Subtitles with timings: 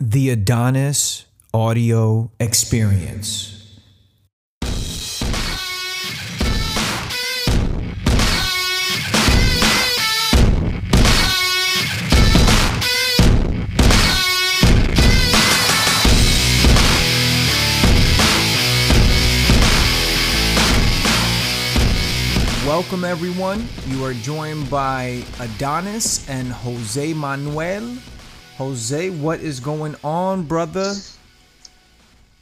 [0.00, 3.50] The Adonis Audio Experience.
[22.66, 23.68] Welcome, everyone.
[23.86, 27.96] You are joined by Adonis and Jose Manuel.
[28.56, 30.94] Jose, what is going on, brother?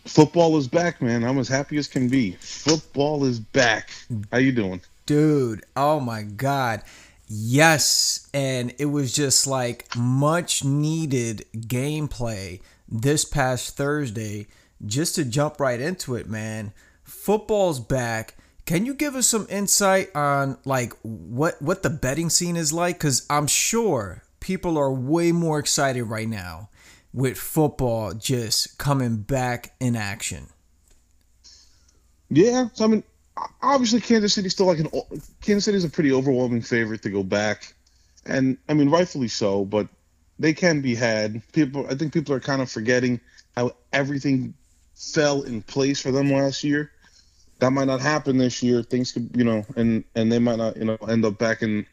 [0.04, 1.24] Football is back, man.
[1.24, 2.32] I'm as happy as can be.
[2.32, 3.88] Football is back.
[4.30, 4.82] How you doing?
[5.06, 6.82] Dude, oh my god.
[7.28, 14.48] Yes, and it was just like much needed gameplay this past Thursday.
[14.84, 16.74] Just to jump right into it, man.
[17.04, 18.34] Football's back.
[18.66, 22.98] Can you give us some insight on like what what the betting scene is like
[22.98, 26.68] cuz I'm sure people are way more excited right now
[27.14, 30.48] with football just coming back in action.
[32.28, 33.04] Yeah, so I mean,
[33.62, 34.88] obviously Kansas City's still like an
[35.40, 37.74] Kansas City's a pretty overwhelming favorite to go back,
[38.26, 39.88] and I mean rightfully so, but
[40.38, 41.40] they can be had.
[41.52, 43.20] People, I think people are kind of forgetting
[43.56, 44.54] how everything
[44.94, 46.90] fell in place for them last year.
[47.60, 48.82] That might not happen this year.
[48.82, 51.86] Things could, you know, and and they might not, you know, end up back in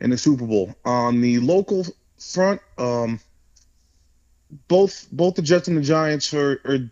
[0.00, 0.74] in the Super Bowl.
[0.84, 1.84] On the local
[2.18, 3.20] front, um,
[4.68, 6.90] both both the Jets and the Giants are, are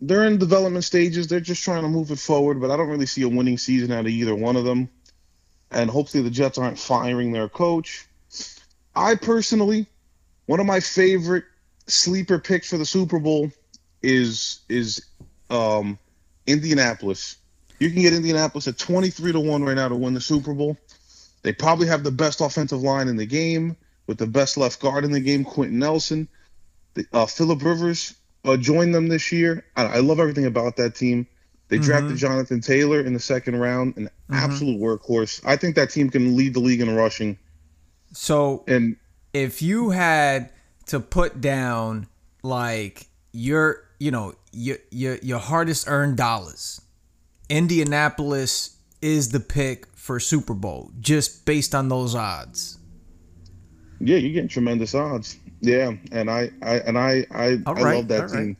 [0.00, 1.28] they're in development stages.
[1.28, 3.92] They're just trying to move it forward, but I don't really see a winning season
[3.92, 4.88] out of either one of them.
[5.70, 8.06] And hopefully the Jets aren't firing their coach.
[8.96, 9.86] I personally,
[10.46, 11.44] one of my favorite
[11.86, 13.50] sleeper picks for the Super Bowl
[14.02, 15.04] is is
[15.50, 15.98] um,
[16.46, 17.36] Indianapolis.
[17.78, 20.76] You can get Indianapolis at 23 to 1 right now to win the Super Bowl.
[21.42, 25.04] They probably have the best offensive line in the game with the best left guard
[25.04, 26.28] in the game, Quenton Nelson.
[26.94, 29.64] The, uh, Philip Rivers uh, joined them this year.
[29.76, 31.26] I, I, love everything about that team.
[31.68, 31.84] They mm-hmm.
[31.84, 34.34] drafted Jonathan Taylor in the second round, an mm-hmm.
[34.34, 35.40] absolute workhorse.
[35.46, 37.38] I think that team can lead the league in rushing.
[38.12, 38.96] So, and
[39.32, 40.50] if you had
[40.86, 42.08] to put down
[42.42, 46.80] like your, you know, your your your hardest earned dollars,
[47.48, 52.78] Indianapolis is the pick for Super Bowl just based on those odds.
[54.00, 55.38] Yeah, you're getting tremendous odds.
[55.60, 58.38] Yeah, and I, I and I, I, I love that team.
[58.38, 58.56] Right.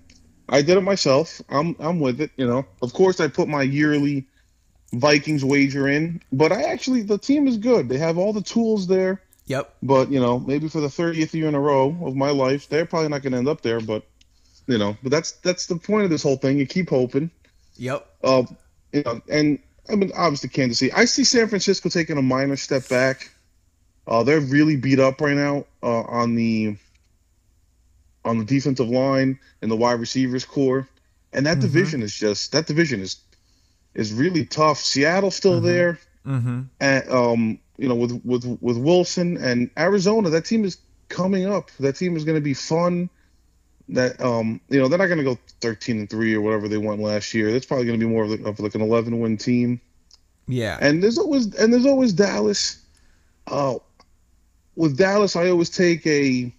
[0.50, 1.40] I did it myself.
[1.48, 2.30] I'm, I'm with it.
[2.36, 4.26] You know, of course, I put my yearly
[4.92, 7.88] Vikings wager in, but I actually the team is good.
[7.88, 9.22] They have all the tools there.
[9.46, 9.74] Yep.
[9.82, 12.86] But you know, maybe for the 30th year in a row of my life, they're
[12.86, 13.80] probably not going to end up there.
[13.80, 14.04] But
[14.66, 16.58] you know, but that's that's the point of this whole thing.
[16.58, 17.30] You keep hoping.
[17.76, 18.06] Yep.
[18.22, 18.42] Uh,
[18.92, 19.58] you know, and
[19.90, 20.92] I mean, obviously Kansas City.
[20.92, 23.30] I see San Francisco taking a minor step back.
[24.06, 26.76] Uh, they're really beat up right now uh, on the
[28.24, 30.88] on the defensive line and the wide receivers core,
[31.32, 31.62] and that mm-hmm.
[31.62, 33.16] division is just that division is
[33.94, 34.78] is really tough.
[34.78, 35.66] Seattle's still mm-hmm.
[35.66, 36.62] there, mm-hmm.
[36.80, 40.78] and um, you know, with with with Wilson and Arizona, that team is
[41.08, 41.70] coming up.
[41.80, 43.10] That team is going to be fun
[43.90, 46.78] that um you know they're not going to go 13 and 3 or whatever they
[46.78, 47.52] went last year.
[47.52, 49.80] That's probably going to be more of, like, of like an 11 win team.
[50.46, 50.78] Yeah.
[50.80, 52.82] And there's always and there's always dallas.
[53.46, 53.76] Uh
[54.76, 56.54] with dallas i always take a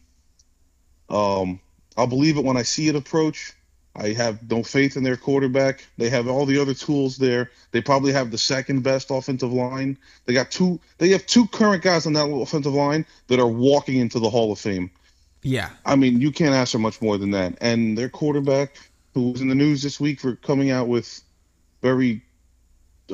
[1.10, 1.60] um
[1.98, 3.54] i'll believe it when i see it approach.
[3.94, 5.86] I have no faith in their quarterback.
[5.98, 7.52] They have all the other tools there.
[7.72, 9.98] They probably have the second best offensive line.
[10.26, 13.98] They got two they have two current guys on that offensive line that are walking
[13.98, 14.92] into the hall of fame
[15.44, 15.70] yeah.
[15.86, 17.58] I mean, you can't ask for much more than that.
[17.62, 18.76] And their quarterback,
[19.14, 21.22] who was in the news this week for coming out with
[21.82, 22.22] very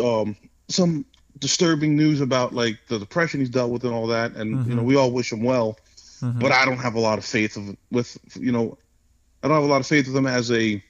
[0.01, 0.35] um,
[0.67, 1.05] some
[1.39, 4.35] disturbing news about like the depression he's dealt with and all that.
[4.35, 4.69] And mm-hmm.
[4.69, 4.89] you know, mm-hmm.
[4.89, 5.79] we all wish him well.
[6.21, 6.39] Mm-hmm.
[6.39, 8.77] But I don't have a lot of faith of, with you know,
[9.43, 10.83] I don't have a lot of faith with him as a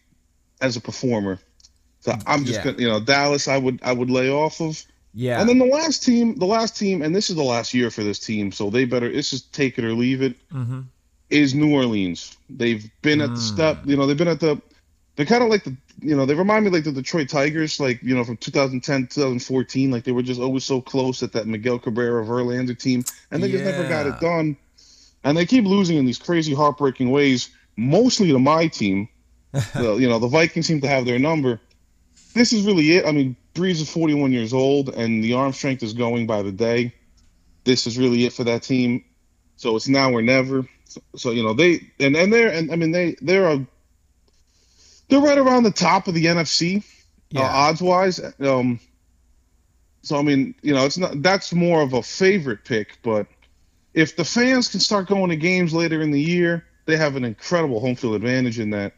[0.61, 1.39] as a performer.
[1.99, 2.71] So I'm just yeah.
[2.71, 3.47] gonna you know Dallas.
[3.47, 4.83] I would I would lay off of.
[5.13, 5.39] Yeah.
[5.39, 8.03] And then the last team, the last team, and this is the last year for
[8.03, 9.09] this team, so they better.
[9.09, 10.35] It's just take it or leave it.
[10.49, 10.81] Mm-hmm
[11.29, 12.37] is New Orleans.
[12.49, 13.41] They've been at the hmm.
[13.41, 14.61] step, you know, they've been at the
[15.15, 18.01] they're kind of like the you know, they remind me like the Detroit Tigers, like,
[18.03, 21.79] you know, from 2010, 2014, like they were just always so close at that Miguel
[21.79, 23.53] Cabrera Verlander team, and they yeah.
[23.53, 24.55] just never got it done.
[25.23, 29.09] And they keep losing in these crazy, heartbreaking ways, mostly to my team.
[29.51, 31.59] the, you know, the Vikings seem to have their number.
[32.33, 33.05] This is really it.
[33.05, 36.51] I mean, Brees is 41 years old, and the arm strength is going by the
[36.51, 36.93] day.
[37.63, 39.03] This is really it for that team.
[39.55, 40.67] So it's now or never.
[40.89, 43.65] So, so, you know they and and they're and I mean they they're a
[45.09, 46.81] they're right around the top of the NFC uh,
[47.29, 47.41] yeah.
[47.41, 48.21] uh, odds wise.
[48.39, 48.79] Um,
[50.01, 53.27] so I mean you know it's not that's more of a favorite pick, but
[53.93, 57.25] if the fans can start going to games later in the year, they have an
[57.25, 58.93] incredible home field advantage in that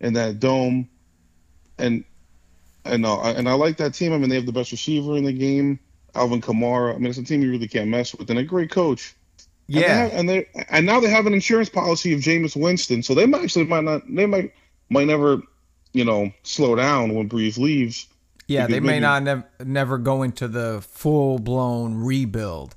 [0.00, 0.88] in that dome,
[1.78, 2.04] and
[2.84, 4.12] and uh, and I like that team.
[4.12, 5.78] I mean, they have the best receiver in the game,
[6.14, 6.94] Alvin Kamara.
[6.94, 9.14] I mean, it's a team you really can't mess with, and a great coach.
[9.66, 12.54] Yeah, and they, have, and they and now they have an insurance policy of Jameis
[12.54, 14.52] Winston, so they might actually might not they might
[14.90, 15.42] might never,
[15.92, 18.06] you know, slow down when Brees leaves.
[18.46, 22.74] Yeah, they may maybe, not nev- never go into the full blown rebuild,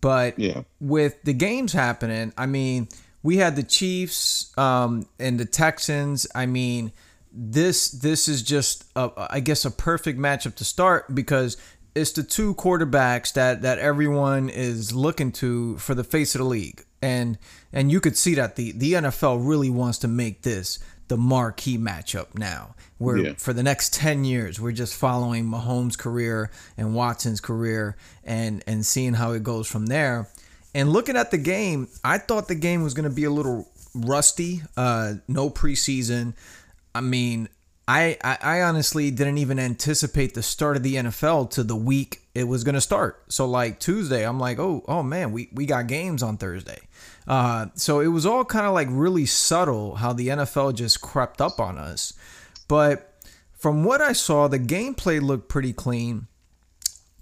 [0.00, 0.62] but yeah.
[0.80, 2.88] with the games happening, I mean,
[3.24, 6.26] we had the Chiefs um, and the Texans.
[6.36, 6.92] I mean,
[7.32, 11.56] this this is just a, I guess a perfect matchup to start because
[11.98, 16.44] it's the two quarterbacks that that everyone is looking to for the face of the
[16.46, 16.84] league.
[17.02, 17.38] And
[17.72, 20.78] and you could see that the the NFL really wants to make this
[21.08, 22.74] the marquee matchup now.
[22.98, 23.32] Where yeah.
[23.36, 28.84] for the next 10 years we're just following Mahomes' career and Watson's career and and
[28.84, 30.28] seeing how it goes from there.
[30.74, 33.68] And looking at the game, I thought the game was going to be a little
[33.94, 34.62] rusty.
[34.76, 36.34] Uh, no preseason.
[36.94, 37.48] I mean,
[37.88, 42.20] I, I, I honestly didn't even anticipate the start of the NFL to the week
[42.34, 43.24] it was going to start.
[43.32, 46.80] So like Tuesday, I'm like, oh oh man, we we got games on Thursday.
[47.26, 51.40] Uh, so it was all kind of like really subtle how the NFL just crept
[51.40, 52.12] up on us.
[52.68, 53.14] But
[53.54, 56.26] from what I saw, the gameplay looked pretty clean.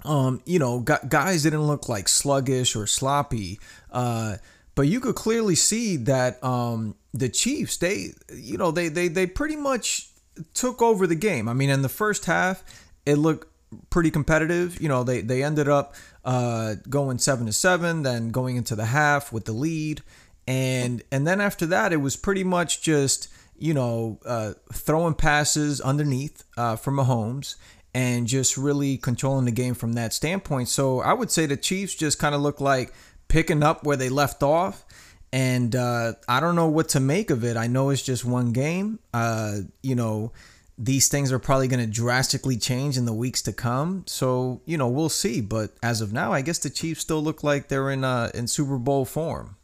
[0.04, 3.60] Um, you know, guys didn't look like sluggish or sloppy.
[3.90, 4.36] Uh,
[4.74, 9.26] but you could clearly see that um, the Chiefs, they, you know, they they they
[9.26, 10.10] pretty much
[10.54, 11.48] took over the game.
[11.48, 12.64] I mean, in the first half,
[13.04, 13.48] it looked
[13.90, 14.80] pretty competitive.
[14.80, 15.94] You know, they they ended up
[16.24, 20.02] uh, going seven to seven, then going into the half with the lead,
[20.46, 23.28] and and then after that, it was pretty much just
[23.58, 27.56] you know uh, throwing passes underneath uh, for Mahomes
[27.94, 30.68] and just really controlling the game from that standpoint.
[30.68, 32.92] So I would say the Chiefs just kind of look like
[33.28, 34.84] picking up where they left off.
[35.32, 37.56] And uh, I don't know what to make of it.
[37.56, 39.00] I know it's just one game.
[39.12, 40.32] Uh, you know,
[40.78, 44.04] these things are probably going to drastically change in the weeks to come.
[44.06, 45.40] So you know, we'll see.
[45.40, 48.46] But as of now, I guess the Chiefs still look like they're in uh, in
[48.46, 49.56] Super Bowl form.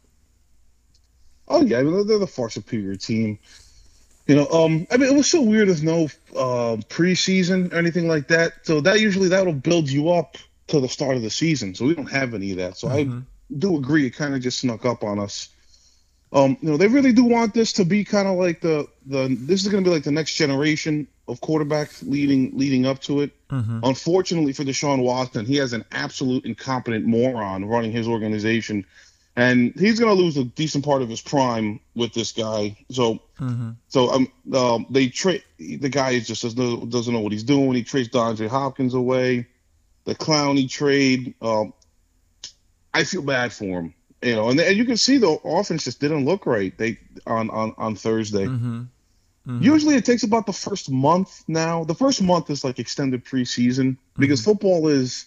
[1.47, 3.39] Oh yeah, I mean, they're the far superior team.
[4.27, 5.67] You know, um, I mean, it was so weird.
[5.67, 6.05] There's no
[6.35, 8.53] uh, preseason or anything like that.
[8.63, 10.37] So that usually that'll build you up
[10.67, 11.75] to the start of the season.
[11.75, 12.77] So we don't have any of that.
[12.77, 13.19] So mm-hmm.
[13.19, 14.05] I do agree.
[14.05, 15.49] It kind of just snuck up on us.
[16.33, 19.37] Um, you know, they really do want this to be kind of like the the.
[19.39, 23.21] This is going to be like the next generation of quarterbacks leading leading up to
[23.21, 23.31] it.
[23.49, 23.79] Mm-hmm.
[23.83, 28.85] Unfortunately for Deshaun Watson, he has an absolute incompetent moron running his organization
[29.35, 32.77] and he's going to lose a decent part of his prime with this guy.
[32.91, 33.71] So, mm-hmm.
[33.87, 37.73] so um, um, they trade the guy just doesn't doesn't know what he's doing.
[37.73, 39.47] He trades DeAndre Hopkins away,
[40.05, 41.33] the Clowney trade.
[41.41, 41.73] Um,
[42.93, 45.99] I feel bad for him, you know, and, and you can see the offense just
[45.99, 46.77] didn't look right.
[46.77, 48.45] They on on on Thursday.
[48.45, 48.81] Mm-hmm.
[49.47, 49.61] Mm-hmm.
[49.61, 51.83] Usually it takes about the first month now.
[51.83, 54.51] The first month is like extended preseason because mm-hmm.
[54.51, 55.25] football is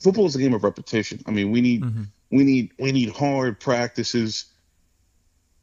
[0.00, 1.22] football is a game of repetition.
[1.26, 2.02] I mean, we need mm-hmm.
[2.34, 4.46] We need we need hard practices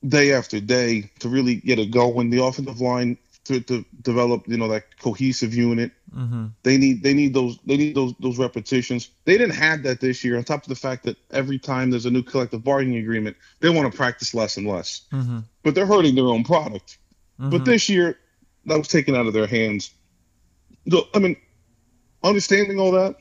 [0.07, 2.29] day after day to really get it going.
[2.29, 5.91] The offensive line to, to develop, you know, that cohesive unit.
[6.15, 6.47] Mm-hmm.
[6.63, 9.09] They need they need those they need those those repetitions.
[9.25, 10.37] They didn't have that this year.
[10.37, 13.69] On top of the fact that every time there's a new collective bargaining agreement, they
[13.69, 15.01] want to practice less and less.
[15.13, 15.39] Mm-hmm.
[15.63, 16.97] But they're hurting their own product.
[17.39, 17.51] Mm-hmm.
[17.51, 18.17] But this year,
[18.65, 19.91] that was taken out of their hands.
[21.13, 21.37] I mean,
[22.23, 23.15] understanding all that,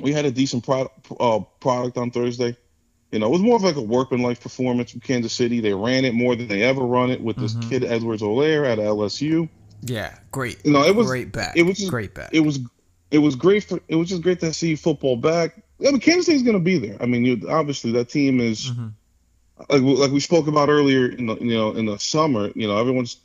[0.00, 2.56] we had a decent product uh, product on Thursday.
[3.10, 5.60] You know, it was more of like a workmanlike performance from Kansas City.
[5.60, 7.68] They ran it more than they ever run it with this mm-hmm.
[7.68, 9.48] kid Edwards-Helaire at LSU.
[9.82, 10.64] Yeah, great.
[10.64, 11.56] You know, it was great back.
[11.56, 12.30] It was just, great back.
[12.32, 12.60] It was
[13.10, 15.62] it was great for it was just great to see football back.
[15.80, 16.96] I mean, Kansas City's going to be there.
[17.00, 18.88] I mean, you, obviously that team is mm-hmm.
[19.68, 22.50] like like we spoke about earlier in the you know in the summer.
[22.54, 23.18] You know, everyone's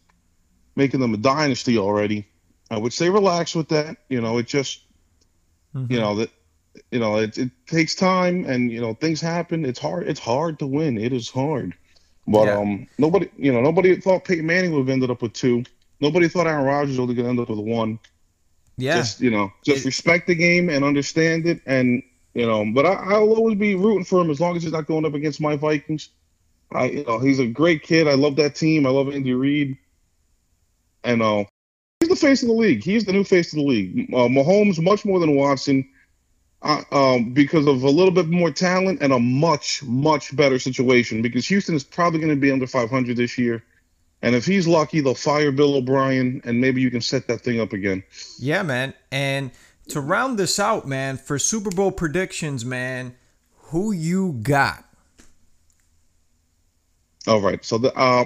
[0.76, 2.28] making them a dynasty already.
[2.70, 3.98] I would say relax with that.
[4.10, 4.82] You know, it just
[5.76, 5.94] mm-hmm.
[5.94, 6.32] you know that
[6.92, 9.66] you know, it, it takes time and, you know, things happen.
[9.66, 10.08] It's hard.
[10.08, 10.98] It's hard to win.
[10.98, 11.76] It is hard.
[12.28, 12.58] But yeah.
[12.58, 15.64] um, nobody, you know, nobody thought Peyton Manning would have ended up with two.
[16.00, 18.00] Nobody thought Aaron Rodgers was going to end up with one.
[18.78, 18.98] Yeah.
[18.98, 21.62] Just, you know, just it, respect the game and understand it.
[21.66, 24.72] And, you know, but I, I'll always be rooting for him as long as he's
[24.72, 26.10] not going up against my Vikings.
[26.72, 28.08] I, you know, he's a great kid.
[28.08, 28.86] I love that team.
[28.86, 29.78] I love Andy Reid.
[31.04, 31.46] And uh,
[32.00, 32.84] he's the face of the league.
[32.84, 34.14] He's the new face of the league.
[34.14, 35.88] Uh, Mahomes, much more than Watson
[36.62, 41.22] uh, um, because of a little bit more talent and a much, much better situation.
[41.22, 43.64] Because Houston is probably going to be under 500 this year.
[44.22, 47.60] And if he's lucky, they'll fire Bill O'Brien and maybe you can set that thing
[47.60, 48.04] up again.
[48.40, 48.94] Yeah, man.
[49.12, 49.52] And
[49.90, 53.16] to round this out, man, for Super Bowl predictions, man,
[53.56, 54.84] who you got?
[57.28, 57.64] All right.
[57.64, 58.26] So the uh,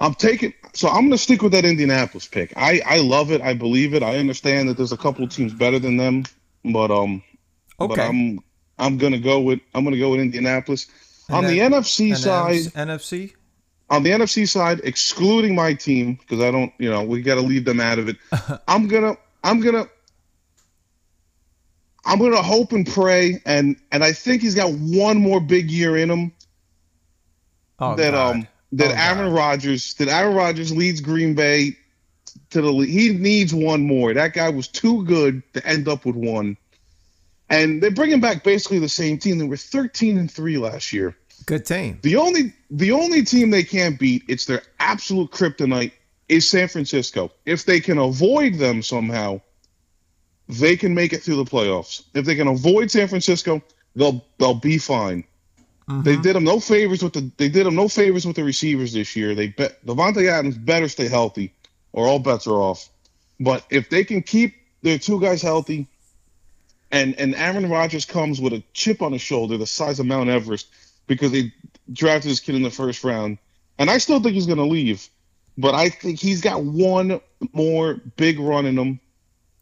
[0.00, 0.52] I'm taking.
[0.74, 2.52] So I'm going to stick with that Indianapolis pick.
[2.56, 3.40] I I love it.
[3.40, 4.02] I believe it.
[4.02, 6.24] I understand that there's a couple of teams better than them,
[6.64, 7.22] but um,
[7.80, 7.94] Okay.
[7.94, 8.40] but I'm
[8.78, 10.88] I'm gonna go with I'm gonna go with Indianapolis.
[11.28, 13.34] And on the NFC side, NFC.
[13.92, 17.42] On the NFC side, excluding my team because I don't, you know, we got to
[17.42, 18.16] leave them out of it.
[18.68, 19.86] I'm gonna, I'm gonna,
[22.04, 25.96] I'm gonna hope and pray, and and I think he's got one more big year
[25.96, 26.32] in him
[27.78, 28.36] Oh, that God.
[28.36, 31.76] um that Oh, Aaron Rodgers that Aaron Rodgers leads Green Bay
[32.50, 32.90] to the league.
[32.90, 34.14] He needs one more.
[34.14, 36.56] That guy was too good to end up with one.
[37.50, 39.36] And they're bringing back basically the same team.
[39.36, 41.14] They were 13 and three last year.
[41.46, 41.98] Good team.
[42.02, 45.92] The only the only team they can't beat, it's their absolute kryptonite,
[46.28, 47.30] is San Francisco.
[47.46, 49.40] If they can avoid them somehow,
[50.48, 52.02] they can make it through the playoffs.
[52.14, 53.62] If they can avoid San Francisco,
[53.96, 55.24] they'll they'll be fine.
[55.88, 56.22] They Mhm.
[56.22, 59.16] did them no favors with the they did them no favors with the receivers this
[59.16, 59.34] year.
[59.34, 61.52] They bet Davante Adams better stay healthy,
[61.92, 62.88] or all bets are off.
[63.40, 65.86] But if they can keep their two guys healthy,
[66.90, 70.30] and and Aaron Rodgers comes with a chip on his shoulder the size of Mount
[70.30, 70.68] Everest
[71.06, 71.52] because they
[71.92, 73.38] drafted this kid in the first round,
[73.78, 75.08] and I still think he's going to leave,
[75.58, 77.20] but I think he's got one
[77.52, 79.00] more big run in him,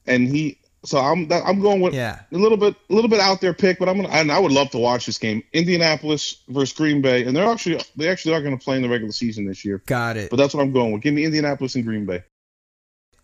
[0.07, 0.57] and he.
[0.83, 2.21] So I'm I'm going with Yeah.
[2.33, 4.51] a little bit a little bit out there pick, but I'm gonna and I would
[4.51, 5.43] love to watch this game.
[5.53, 8.89] Indianapolis versus Green Bay, and they're actually they actually are going to play in the
[8.89, 9.83] regular season this year.
[9.85, 10.31] Got it.
[10.31, 11.03] But that's what I'm going with.
[11.03, 12.23] Give me Indianapolis and Green Bay.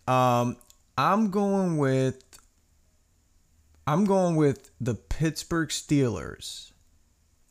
[0.07, 0.55] Um,
[0.99, 2.23] I'm going with.
[3.87, 6.71] I'm going with the Pittsburgh Steelers.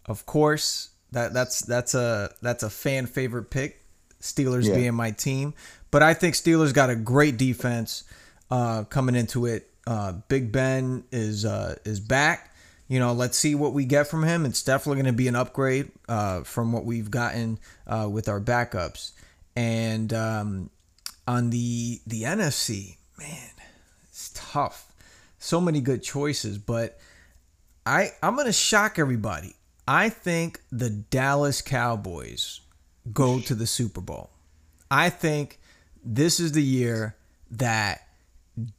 [0.07, 3.83] Of course, that that's that's a that's a fan favorite pick.
[4.21, 4.75] Steelers Yeah.
[4.77, 5.55] being my team,
[5.91, 8.05] but I think Steelers got a great defense
[8.51, 9.69] uh, coming into it.
[9.87, 12.53] Uh, Big Ben is uh, is back.
[12.89, 14.47] You know, let's see what we get from him.
[14.47, 18.41] It's definitely going to be an upgrade uh, from what we've gotten uh, with our
[18.41, 19.11] backups.
[19.57, 20.71] And um,
[21.27, 23.51] on the the NFC, man,
[24.09, 24.93] it's tough.
[25.39, 26.99] So many good choices, but
[27.85, 29.55] I I'm gonna shock everybody.
[29.89, 32.61] I think the Dallas Cowboys
[33.13, 34.31] go to the Super Bowl.
[34.91, 35.61] I think
[36.05, 37.17] this is the year
[37.53, 38.07] that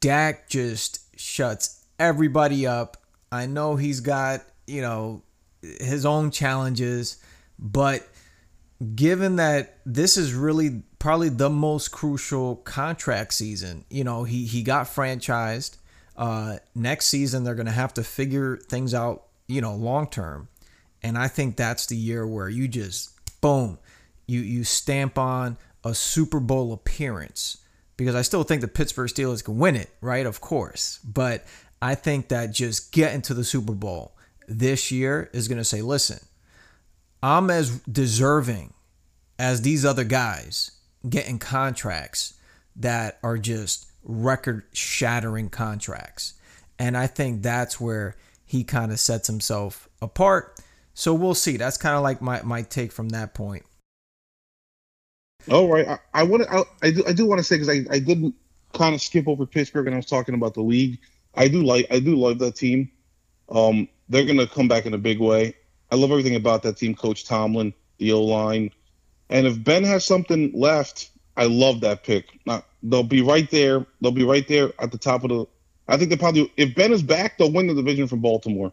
[0.00, 2.96] Dak just shuts everybody up.
[3.30, 5.22] I know he's got, you know,
[5.62, 7.22] his own challenges,
[7.58, 8.06] but
[8.94, 14.62] given that this is really probably the most crucial contract season, you know, he he
[14.62, 15.76] got franchised.
[16.16, 20.48] Uh, next season they're gonna have to figure things out, you know, long term,
[21.02, 23.78] and I think that's the year where you just boom,
[24.26, 27.58] you you stamp on a Super Bowl appearance
[27.96, 30.26] because I still think the Pittsburgh Steelers can win it, right?
[30.26, 31.44] Of course, but
[31.80, 36.20] I think that just getting to the Super Bowl this year is gonna say, listen,
[37.22, 38.72] I'm as deserving
[39.38, 40.72] as these other guys
[41.08, 42.34] getting contracts
[42.76, 46.34] that are just record shattering contracts.
[46.78, 50.57] And I think that's where he kind of sets himself apart.
[50.98, 51.56] So we'll see.
[51.56, 53.64] That's kind of like my, my take from that point.
[55.48, 56.52] All right, I, I want to.
[56.52, 57.04] I, I do.
[57.06, 58.34] I do want to say because I, I didn't
[58.74, 60.98] kind of skip over Pittsburgh and I was talking about the league.
[61.36, 61.86] I do like.
[61.92, 62.90] I do love that team.
[63.48, 65.54] Um, they're gonna come back in a big way.
[65.92, 66.96] I love everything about that team.
[66.96, 68.72] Coach Tomlin, the O line,
[69.30, 72.40] and if Ben has something left, I love that pick.
[72.82, 73.86] They'll be right there.
[74.00, 75.46] They'll be right there at the top of the.
[75.86, 76.52] I think they probably.
[76.56, 78.72] If Ben is back, they'll win the division from Baltimore.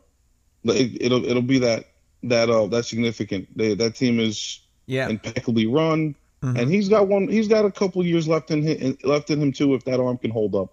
[0.63, 1.86] It, it'll it'll be that
[2.29, 3.48] that uh that significant.
[3.58, 5.08] They, that team is Yeah.
[5.10, 6.60] impeccably run, Mhm.
[6.62, 7.27] and he's got one.
[7.27, 9.74] He's got a couple years left in him, left in him too.
[9.74, 10.70] If that arm can hold up.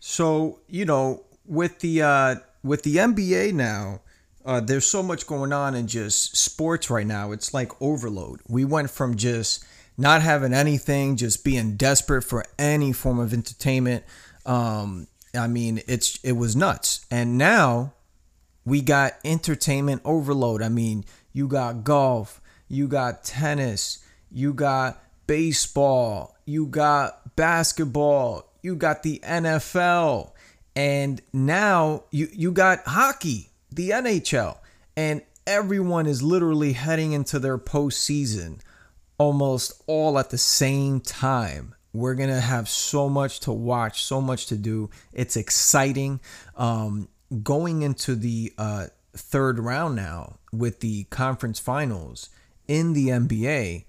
[0.00, 4.00] So you know, with the uh, with the NBA now,
[4.44, 7.32] uh, there's so much going on in just sports right now.
[7.32, 8.40] It's like overload.
[8.48, 9.64] We went from just
[9.98, 14.04] not having anything, just being desperate for any form of entertainment.
[14.46, 15.06] Um,
[15.38, 17.92] I mean, it's it was nuts, and now
[18.70, 20.62] we got entertainment overload.
[20.62, 23.98] I mean, you got golf, you got tennis,
[24.30, 30.30] you got baseball, you got basketball, you got the NFL,
[30.76, 34.58] and now you you got hockey, the NHL,
[34.96, 38.60] and everyone is literally heading into their postseason
[39.18, 41.74] almost all at the same time.
[41.92, 44.90] We're gonna have so much to watch, so much to do.
[45.12, 46.20] It's exciting.
[46.56, 47.08] Um,
[47.42, 52.28] going into the uh, third round now with the conference finals
[52.68, 53.84] in the NBA,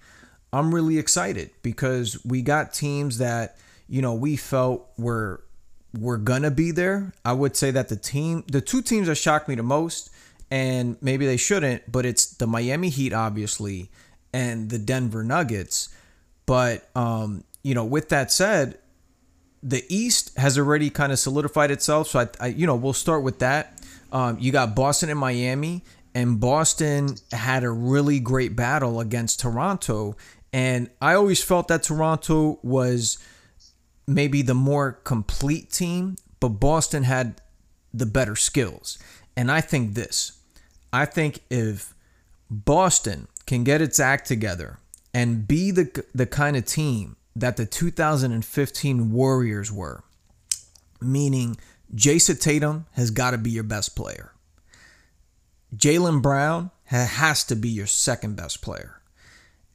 [0.54, 3.58] I'm really excited because we got teams that
[3.88, 5.44] you know we felt were
[5.98, 7.14] were gonna be there.
[7.24, 10.10] I would say that the team, the two teams that shocked me the most,
[10.50, 13.90] and maybe they shouldn't, but it's the Miami Heat, obviously,
[14.34, 15.90] and the Denver Nuggets.
[16.46, 18.78] But um, you know, with that said,
[19.64, 22.08] the East has already kind of solidified itself.
[22.08, 23.82] So I, I you know, we'll start with that.
[24.12, 30.18] Um, you got Boston and Miami, and Boston had a really great battle against Toronto.
[30.52, 33.18] And I always felt that Toronto was
[34.08, 37.42] maybe the more complete team, but Boston had
[37.94, 38.98] the better skills.
[39.38, 40.34] And I think this
[40.94, 41.94] I think if
[42.50, 44.78] Boston can get its act together
[45.14, 50.04] and be the, the kind of team that the 2015 Warriors were,
[51.00, 51.58] meaning
[51.94, 54.34] Jayson Tatum has got to be your best player.
[55.76, 59.02] Jaylen Brown has to be your second best player.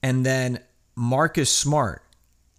[0.02, 0.60] And then
[0.94, 2.02] Marcus Smart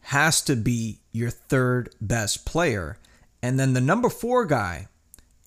[0.01, 2.97] has to be your third best player.
[3.41, 4.87] And then the number four guy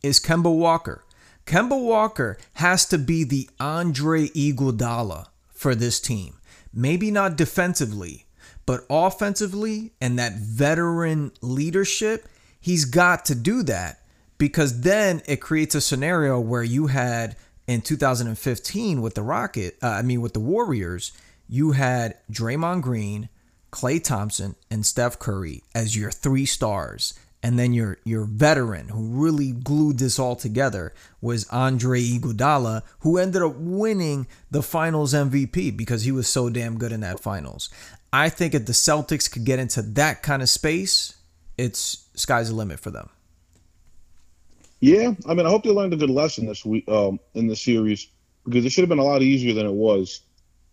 [0.02, 1.04] is Kemba Walker.
[1.46, 6.34] Kemba Walker has to be the Andre Iguodala for this team.
[6.72, 8.26] Maybe not defensively,
[8.70, 12.28] but offensively and that veteran leadership,
[12.60, 13.98] he's got to do that
[14.38, 17.34] because then it creates a scenario where you had
[17.66, 21.10] in 2015 with the Rocket, uh, I mean with the Warriors,
[21.48, 23.28] you had Draymond Green,
[23.72, 27.14] Klay Thompson, and Steph Curry as your three stars.
[27.42, 33.16] And then your your veteran who really glued this all together was Andre Iguodala, who
[33.16, 37.70] ended up winning the Finals MVP because he was so damn good in that Finals.
[38.12, 41.14] I think if the Celtics could get into that kind of space,
[41.56, 43.08] it's sky's the limit for them.
[44.80, 47.56] Yeah, I mean, I hope they learned a good lesson this week um, in the
[47.56, 48.08] series
[48.44, 50.22] because it should have been a lot easier than it was.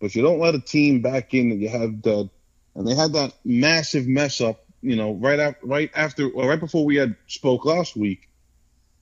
[0.00, 2.30] But you don't let a team back in that you have dead,
[2.74, 4.64] and they had that massive mess up.
[4.80, 8.28] You know, right after, right after, right before we had spoke last week.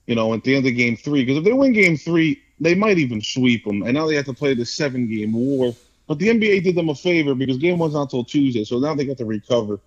[0.07, 2.75] You know, at the end of game three, because if they win game three, they
[2.75, 3.83] might even sweep them.
[3.83, 5.75] And now they have to play the seven game war.
[6.07, 8.95] But the NBA did them a favor because game one's not until Tuesday, so now
[8.95, 9.79] they get to recover.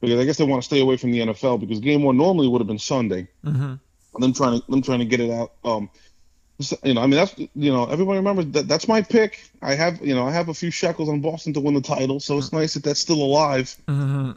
[0.00, 2.48] Because I guess they want to stay away from the NFL because game one normally
[2.48, 3.28] would have been Sunday.
[3.44, 3.74] Mm-hmm
[4.18, 5.52] them trying to them trying to get it out.
[5.64, 5.90] Um,
[6.82, 9.50] you know, I mean that's you know everybody remembers that that's my pick.
[9.62, 12.20] I have you know I have a few shekels on Boston to win the title,
[12.20, 13.74] so it's nice that that's still alive.
[13.86, 14.32] Mm-hmm.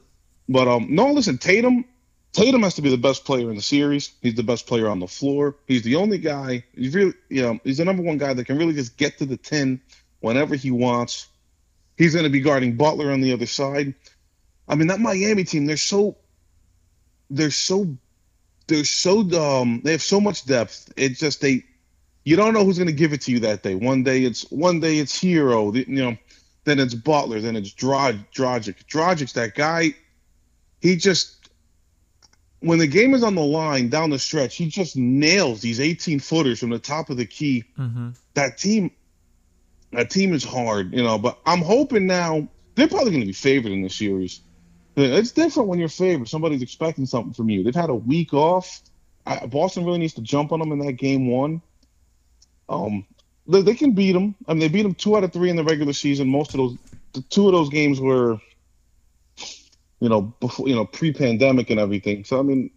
[0.49, 1.85] But um, no, listen, Tatum.
[2.31, 4.13] Tatum has to be the best player in the series.
[4.23, 5.55] He's the best player on the floor.
[5.67, 6.63] He's the only guy.
[6.75, 9.25] He's really, you know, he's the number one guy that can really just get to
[9.25, 9.79] the ten
[10.23, 11.27] whenever he wants.
[11.97, 13.93] He's going to be guarding Butler on the other side.
[14.67, 16.15] I mean, that Miami team, they're so,
[17.29, 17.97] they're so
[18.67, 20.91] they're so um they have so much depth.
[20.95, 21.65] It's just they
[22.23, 23.75] you don't know who's going to give it to you that day.
[23.75, 26.17] One day it's one day it's Herro, you know,
[26.63, 28.85] then it's Butler, then it's Drog, Dragic.
[28.85, 29.93] Dragic's that guy.
[30.79, 31.49] He just
[32.61, 36.21] when the game is on the line down the stretch, he just nails these 18
[36.21, 37.65] footers from the top of the key.
[37.77, 38.11] Mm-hmm.
[38.35, 38.89] That team,
[39.93, 41.17] that team is hard, you know.
[41.17, 44.41] But I'm hoping now they're probably going to be favored in the series.
[44.95, 46.29] It's different when you're favored.
[46.29, 47.63] Somebody's expecting something from you.
[47.63, 48.81] They've had a week off.
[49.25, 51.61] I, Boston really needs to jump on them in that game one.
[52.69, 53.05] Um,
[53.47, 54.35] they, they, can beat them.
[54.47, 56.29] I mean, they beat them two out of three in the regular season.
[56.29, 56.77] Most of those,
[57.13, 58.39] the two of those games were,
[59.99, 62.23] you know, before you know, pre-pandemic and everything.
[62.23, 62.69] So I mean,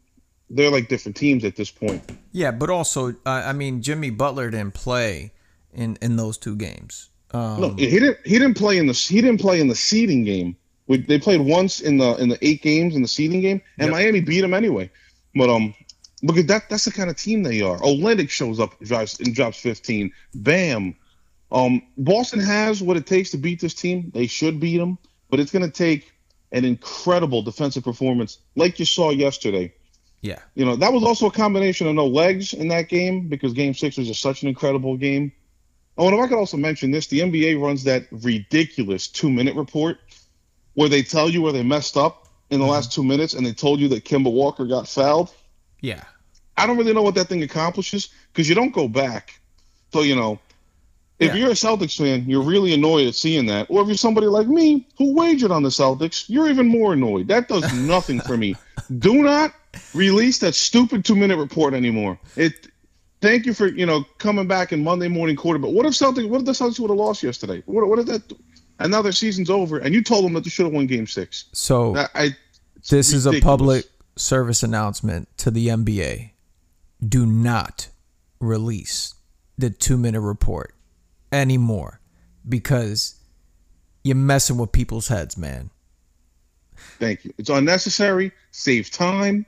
[0.49, 2.03] they're like different teams at this point.
[2.33, 5.33] Yeah, but also, uh, I mean, Jimmy Butler didn't play
[5.77, 7.11] in in those two games.
[7.33, 8.19] Um, no, he didn't.
[8.25, 8.93] He didn't play in the.
[8.93, 10.57] He didn't play in the seeding game.
[10.89, 13.89] We, they played once in the in the eight games in the seeding game, and
[13.89, 13.93] yep.
[13.93, 14.91] Miami beat them anyway.
[15.35, 15.75] But um,
[16.23, 16.69] look at that.
[16.69, 17.79] That's the kind of team they are.
[17.79, 20.13] Olynyk shows up and drives and drops 15.
[20.35, 20.97] Bam.
[21.53, 24.11] Um, Boston has what it takes to beat this team.
[24.15, 24.99] They should beat them,
[25.31, 26.13] but it's going to take
[26.53, 29.73] an incredible defensive performance, like you saw yesterday.
[30.23, 30.39] Yeah.
[30.55, 33.75] You know that was also a combination of no legs in that game because Game
[33.75, 35.33] Six was just such an incredible game.
[35.99, 39.99] Oh, and if I could also mention this, the NBA runs that ridiculous two-minute report
[40.75, 42.73] where they tell you where they messed up in the mm-hmm.
[42.73, 45.33] last two minutes and they told you that Kemba Walker got fouled.
[45.81, 46.05] Yeah.
[46.57, 49.41] I don't really know what that thing accomplishes because you don't go back.
[49.93, 50.39] So, you know,
[51.19, 51.41] if yeah.
[51.41, 53.67] you're a Celtics fan, you're really annoyed at seeing that.
[53.71, 57.29] Or if you're somebody like me who wagered on the Celtics, you're even more annoyed.
[57.29, 58.55] That does nothing for me.
[58.99, 59.55] Do not
[59.95, 62.19] release that stupid two minute report anymore.
[62.37, 62.69] It
[63.21, 65.59] thank you for, you know, coming back in Monday morning quarter.
[65.59, 66.29] But what if something?
[66.31, 67.63] what if the Celtics would have lost yesterday?
[67.67, 68.33] What, what if that
[68.79, 71.07] and now their season's over, and you told them that they should have won Game
[71.07, 71.47] Six.
[71.53, 72.37] So that, I,
[72.89, 73.13] this ridiculous.
[73.13, 73.85] is a public
[74.17, 76.31] service announcement to the NBA:
[77.07, 77.89] Do not
[78.39, 79.15] release
[79.57, 80.75] the two-minute report
[81.33, 82.01] anymore,
[82.47, 83.19] because
[84.05, 85.71] you're messing with people's heads, man.
[86.99, 87.33] Thank you.
[87.39, 88.33] It's unnecessary.
[88.51, 89.47] Save time.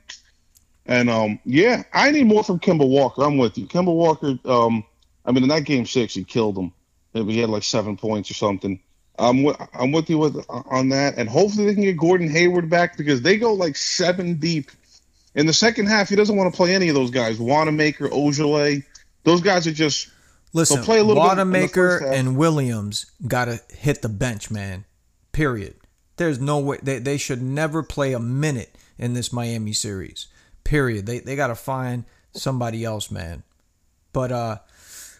[0.89, 3.23] And um, yeah, I need more from Kemba Walker.
[3.23, 3.65] I'm with you.
[3.65, 4.37] Kemba Walker.
[4.43, 4.83] Um,
[5.25, 6.73] I mean, in that game six, he killed him.
[7.13, 8.81] Maybe he had like seven points or something
[9.19, 12.69] I'm with, I'm with you with on that, and hopefully they can get Gordon Hayward
[12.69, 14.71] back because they go like seven deep.
[15.35, 17.39] In the second half, he doesn't want to play any of those guys.
[17.39, 18.83] Wanamaker, Ojeleye,
[19.23, 20.09] those guys are just
[20.53, 20.81] listen.
[20.83, 24.85] Play a little Wanamaker and Williams got to hit the bench, man.
[25.31, 25.75] Period.
[26.17, 30.27] There's no way they, they should never play a minute in this Miami series.
[30.63, 31.05] Period.
[31.05, 33.43] They they got to find somebody else, man.
[34.13, 34.57] But uh,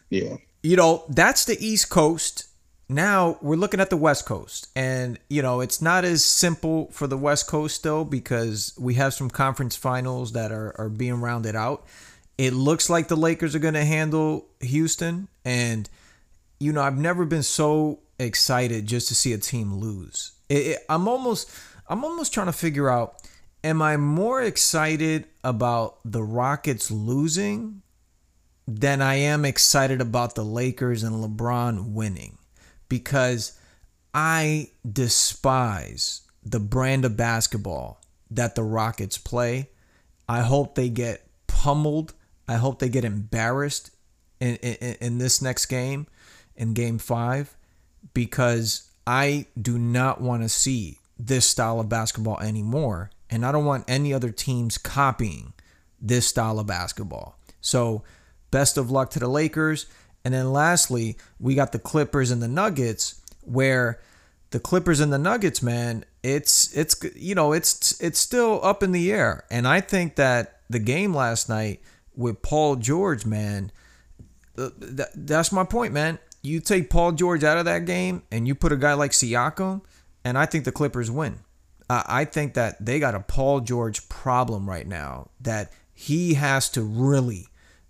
[0.09, 2.49] yeah, you know that's the East Coast
[2.89, 7.05] now we're looking at the West Coast, and you know it's not as simple for
[7.05, 11.55] the West Coast still because we have some conference finals that are are being rounded
[11.55, 11.85] out.
[12.39, 15.87] It looks like the Lakers are going to handle Houston, and
[16.59, 20.31] you know I've never been so excited just to see a team lose.
[20.49, 21.51] It, it, I'm almost
[21.87, 23.21] I'm almost trying to figure out:
[23.63, 27.81] Am I more excited about the Rockets losing
[28.67, 32.39] than I am excited about the Lakers and LeBron winning?
[32.89, 33.57] because
[34.13, 39.69] I despise the brand of basketball that the Rockets play.
[40.27, 42.13] I hope they get pummeled.
[42.47, 43.91] I hope they get embarrassed
[44.39, 46.07] in, in, in this next game,
[46.55, 47.55] in game five,
[48.13, 53.11] because I do not want to see this style of basketball anymore.
[53.29, 55.53] And I don't want any other teams copying
[56.01, 57.37] this style of basketball.
[57.61, 58.03] So,
[58.51, 59.85] best of luck to the Lakers.
[60.25, 63.99] And then lastly, we got the Clippers and the Nuggets where
[64.51, 68.91] the Clippers and the Nuggets, man, it's it's you know, it's it's still up in
[68.91, 69.45] the air.
[69.49, 71.81] And I think that the game last night
[72.15, 73.71] with Paul George, man,
[74.57, 74.69] uh,
[75.15, 76.19] that's my point, man.
[76.41, 79.81] You take Paul George out of that game and you put a guy like Siakam,
[80.23, 81.39] and I think the Clippers win.
[81.89, 86.83] I think that they got a Paul George problem right now that he has to
[86.83, 87.47] really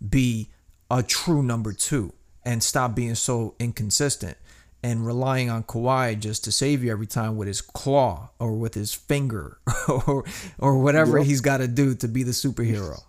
[0.07, 0.49] be
[0.89, 4.37] a true number two and stop being so inconsistent
[4.81, 8.73] and relying on Kawhi just to save you every time with his claw or with
[8.73, 9.57] his finger
[9.89, 10.23] or
[10.57, 11.27] or whatever yep.
[11.27, 13.01] he's got to do to be the superhero.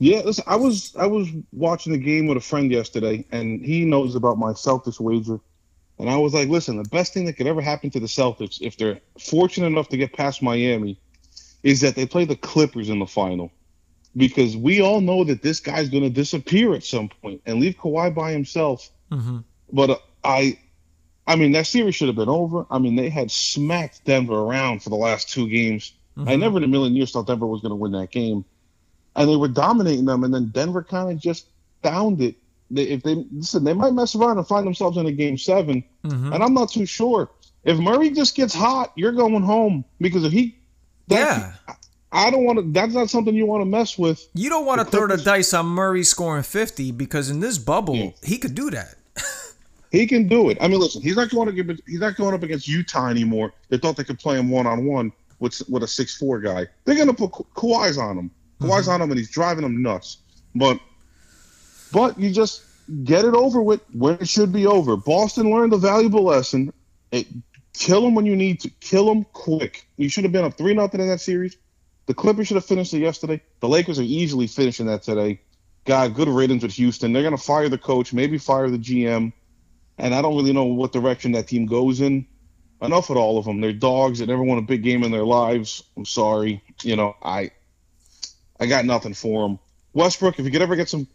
[0.00, 3.84] Yeah, listen, I was I was watching the game with a friend yesterday, and he
[3.84, 5.38] knows about my Celtics wager,
[5.98, 8.60] and I was like, listen, the best thing that could ever happen to the Celtics
[8.60, 10.98] if they're fortunate enough to get past Miami,
[11.62, 13.50] is that they play the Clippers in the final
[14.16, 17.76] because we all know that this guy's going to disappear at some point and leave
[17.76, 18.90] Kawhi by himself.
[19.10, 19.38] Mm-hmm.
[19.72, 20.58] But uh, I,
[21.26, 22.66] I mean, that series should have been over.
[22.70, 25.94] I mean, they had smacked Denver around for the last two games.
[26.16, 26.28] Mm-hmm.
[26.28, 28.44] I never in a million years thought Denver was going to win that game,
[29.16, 30.22] and they were dominating them.
[30.22, 31.46] And then Denver kind of just
[31.82, 32.36] found it.
[32.74, 35.84] They, if they listen, they might mess around and find themselves in a game 7
[36.04, 36.32] mm-hmm.
[36.32, 37.30] and I'm not too sure.
[37.62, 40.58] If Murray just gets hot, you're going home because if he,
[41.06, 41.52] yeah,
[42.12, 42.72] I don't want to.
[42.72, 44.28] That's not something you want to mess with.
[44.34, 47.96] You don't want to throw the dice on Murray scoring fifty because in this bubble
[47.96, 48.10] yeah.
[48.22, 48.94] he could do that.
[49.90, 50.58] he can do it.
[50.60, 51.78] I mean, listen, he's not going to give.
[51.86, 53.52] He's not going up against Utah anymore.
[53.68, 56.66] They thought they could play him one on one with with a six four guy.
[56.84, 58.30] They're going to put Ka- Kawhi's on him.
[58.60, 58.90] Kawhi's mm-hmm.
[58.90, 60.18] on him, and he's driving them nuts.
[60.54, 60.78] But
[61.94, 62.64] but you just
[63.04, 64.96] get it over with when it should be over.
[64.96, 66.72] Boston learned a valuable lesson.
[67.12, 67.28] It,
[67.72, 68.70] kill them when you need to.
[68.80, 69.86] Kill them quick.
[69.96, 71.56] You should have been up three nothing in that series.
[72.06, 73.40] The Clippers should have finished it yesterday.
[73.60, 75.40] The Lakers are easily finishing that today.
[75.84, 77.12] God, good riddance with Houston.
[77.12, 79.32] They're going to fire the coach, maybe fire the GM,
[79.98, 82.26] and I don't really know what direction that team goes in.
[82.82, 83.60] Enough with all of them.
[83.60, 85.84] They're dogs that never won a big game in their lives.
[85.96, 86.62] I'm sorry.
[86.82, 87.52] You know, I
[88.58, 89.58] I got nothing for them.
[89.92, 91.06] Westbrook, if you could ever get some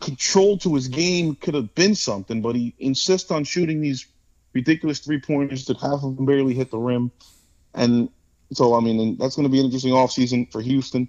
[0.00, 4.06] control to his game, could have been something, but he insists on shooting these
[4.52, 7.10] ridiculous three pointers that half of them barely hit the rim.
[7.74, 8.08] And
[8.52, 11.08] so I mean, that's going to be an interesting offseason for Houston.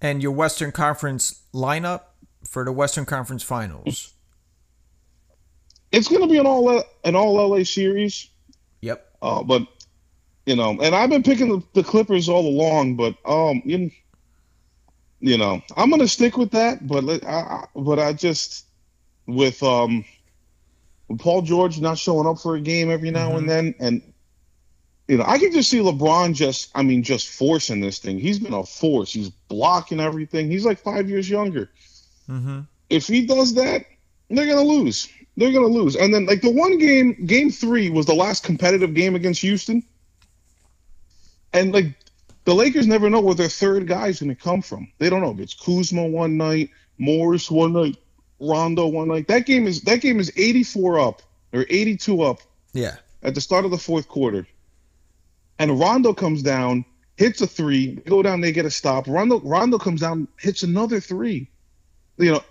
[0.00, 2.02] And your Western Conference lineup
[2.46, 4.12] for the Western Conference Finals.
[5.90, 8.28] It's going to be an all an all LA series.
[8.82, 9.04] Yep.
[9.20, 9.66] Uh, but
[10.46, 13.90] you know, and I've been picking the, the Clippers all along, but um, you,
[15.20, 16.86] you know, I'm going to stick with that.
[16.86, 18.66] But I, but I just
[19.26, 20.04] with um,
[21.18, 23.38] Paul George not showing up for a game every now mm-hmm.
[23.38, 24.02] and then, and
[25.08, 28.18] you know, I can just see LeBron just, I mean, just forcing this thing.
[28.18, 29.12] He's been a force.
[29.12, 30.50] He's blocking everything.
[30.50, 31.70] He's like five years younger.
[32.28, 32.60] Mm-hmm.
[32.90, 33.86] If he does that,
[34.28, 35.08] they're gonna lose.
[35.38, 35.96] They're gonna lose.
[35.96, 39.82] And then, like the one game, game three was the last competitive game against Houston,
[41.54, 41.86] and like
[42.48, 44.90] the Lakers never know where their third guy is gonna come from.
[44.96, 47.98] They don't know if it's Kuzma one night, Morris one night,
[48.40, 49.28] Rondo one night.
[49.28, 51.20] That game is that game is 84 up
[51.52, 52.40] or 82 up.
[52.72, 52.96] Yeah.
[53.22, 54.46] At the start of the fourth quarter
[55.58, 57.96] and Rondo comes down, hits a three.
[57.96, 59.06] They go down, they get a stop.
[59.06, 61.50] Rondo Rondo comes down, hits another three.
[62.16, 62.44] You know.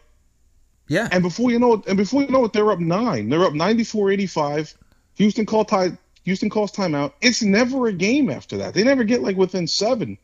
[0.88, 1.10] Yeah.
[1.12, 3.30] And before you know it, and before you know it, they're up nine.
[3.30, 4.76] They're up 94-85.
[5.16, 5.98] Houston call time.
[6.28, 7.14] Houston calls timeout.
[7.22, 8.74] It's never a game after that.
[8.74, 10.18] They never get like within seven.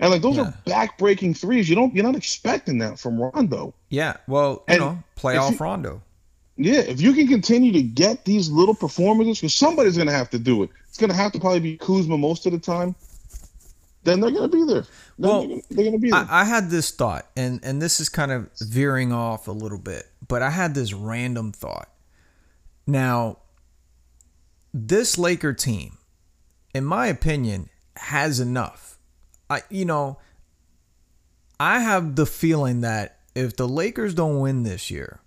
[0.00, 0.42] And like those Yeah.
[0.48, 1.68] are back breaking threes.
[1.68, 3.72] You don't you're not expecting that from Rondo.
[3.88, 4.16] Yeah.
[4.26, 6.02] Well, you And know, playoff you- Rondo.
[6.56, 10.38] Yeah, if you can continue to get these little performances, because somebody's gonna have to
[10.38, 10.70] do it.
[10.88, 12.96] It's gonna have to probably be Kuzma most of the time.
[14.02, 14.82] Then they're gonna be there.
[15.18, 16.26] Then Well, they're, gonna, they're gonna be there.
[16.28, 19.78] I, I had this thought, and and this is kind of veering off a little
[19.78, 21.88] bit, but I had this random thought.
[22.86, 23.38] Now,
[24.76, 25.96] this Laker team,
[26.74, 28.98] in my opinion, has enough.
[29.48, 30.18] I you know,
[31.58, 35.20] I have the feeling that if the Lakers don't win this year,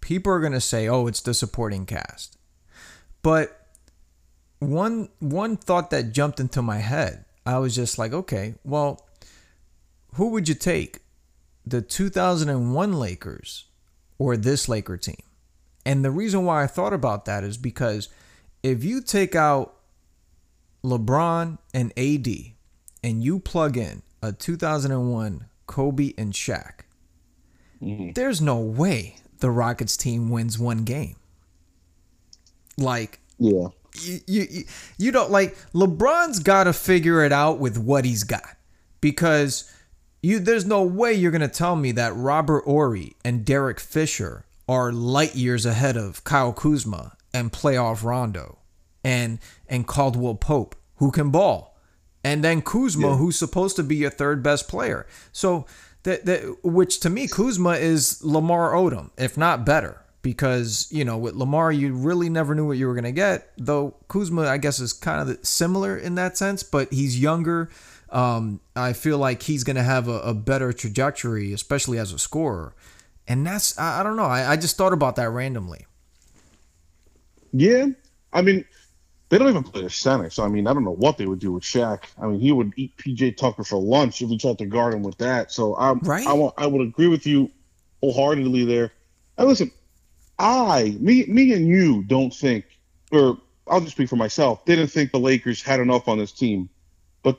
[0.00, 2.36] people are going to say, "Oh, it's the supporting cast."
[3.22, 3.66] But
[4.58, 9.08] one one thought that jumped into my head, I was just like, "Okay, well,
[10.14, 10.98] who would you take?
[11.64, 13.66] The 2001 Lakers
[14.18, 15.22] or this Laker team?"
[15.86, 18.08] And the reason why I thought about that is because
[18.62, 19.74] if you take out
[20.84, 22.28] LeBron and AD
[23.02, 26.80] and you plug in a 2001 Kobe and Shaq,
[27.80, 28.14] Mhm.
[28.14, 31.16] there's no way the Rockets team wins one game.
[32.78, 33.68] Like Yeah.
[34.00, 34.64] you, you,
[34.98, 38.56] you- don't like LeBron's got to figure it out with what he's got
[39.00, 39.70] because
[40.22, 44.92] you there's no way you're gonna tell me that Robert Horry and Derek Fisher are
[44.92, 48.58] light years ahead of Kyle Kuzma and playoff Rondo
[49.04, 51.76] and and Caldwell Pope who can ball.
[52.24, 53.16] And then Kuzma Yeah.
[53.16, 55.06] who's supposed to be your third best player.
[55.32, 55.66] So
[56.04, 59.98] that, that which to me Kuzma is Lamar Odom if not better.
[60.22, 63.50] Because you know with Lamar you really never knew what you were going to get.
[63.58, 67.70] Though Kuzma I guess is kind of similar in that sense but he's younger.
[68.10, 72.18] Um, I feel like he's going to have a, a better trajectory especially as a
[72.20, 72.74] scorer.
[73.26, 74.22] And that's I, I don't know.
[74.24, 75.86] I, I just thought about that randomly
[77.52, 77.86] Yeah.
[78.32, 78.64] I mean,
[79.28, 81.38] they don't even play a center, so I mean, I don't know what they would
[81.38, 82.04] do with Shaq.
[82.20, 85.02] I mean, he would eat PJ Tucker for lunch if we tried to guard him
[85.02, 85.50] with that.
[85.50, 86.26] So I, Right.
[86.26, 87.50] I, I would agree with you
[88.02, 88.92] wholeheartedly there.
[89.38, 89.70] And listen,
[90.38, 92.66] I, me, me, and you don't think,
[93.10, 96.68] or I'll just speak for myself, didn't think the Lakers had enough on this team,
[97.22, 97.38] but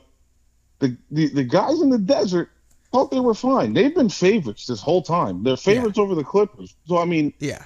[0.80, 2.50] the the, the guys in the desert
[2.90, 3.72] thought they were fine.
[3.72, 5.44] They've been favorites this whole time.
[5.44, 6.74] They're favorites over the Clippers.
[6.86, 7.62] So I mean, yeah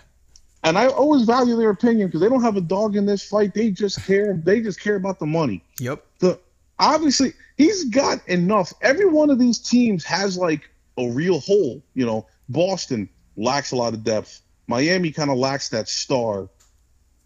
[0.64, 3.54] and I always value their opinion because they don't have a dog in this fight.
[3.54, 4.34] They just care.
[4.34, 5.64] They just care about the money.
[5.78, 6.38] yep The
[6.78, 8.72] obviously he's got enough.
[8.82, 11.82] Every one of these teams has like a real hole.
[11.94, 14.42] You know, Boston lacks a lot of depth.
[14.66, 16.48] Miami kind of lacks that star.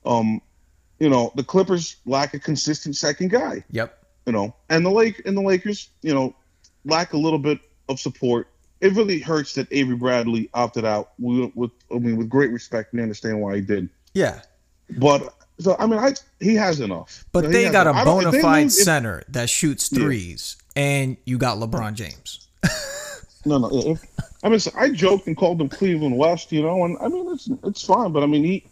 [0.04, 0.40] Um,
[0.98, 3.64] you know, the Clippers lack a consistent second guy.
[3.70, 6.34] yep You know, and the Lake and the Lakers, you know,
[6.84, 8.48] lack a little bit of support.
[8.82, 11.12] It really hurts that Avery Bradley opted out.
[11.18, 13.88] We, with I mean, with great respect, we understand why he did.
[14.12, 14.42] yeah
[14.98, 17.24] But so I mean, I he has enough.
[17.32, 18.02] But he they got a enough.
[18.02, 20.00] I bona fide lose- if- center that shoots Yeah.
[20.04, 22.48] threes, and you got LeBron James.
[23.46, 23.68] no, no.
[23.72, 24.00] If,
[24.42, 27.30] I mean, so I joked and called them Cleveland West, you know, and I mean
[27.32, 28.66] it's it's fine, but I mean he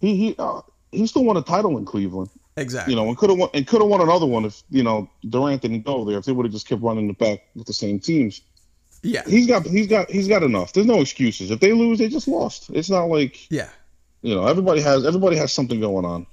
[0.00, 2.92] he he uh, he still won a title in Cleveland, Exactly.
[2.92, 5.08] you know, and could have won and could have won another one if you know
[5.28, 6.18] Durant didn't go there.
[6.18, 8.42] If they would have just kept running it back with the same teams,
[9.02, 9.22] yeah.
[9.26, 10.72] he's got he's got he's got enough.
[10.72, 11.50] There's no excuses.
[11.50, 12.70] If they lose, they just lost.
[12.70, 13.68] It's not like Yeah.
[14.22, 16.26] you know everybody has everybody has something going on.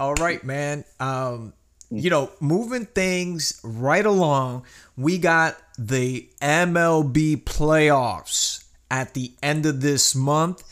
[0.00, 0.84] All right, man.
[1.00, 1.52] Um,
[1.90, 4.64] you know, moving things right along,
[4.96, 10.64] we got the MLB playoffs at the end of this month.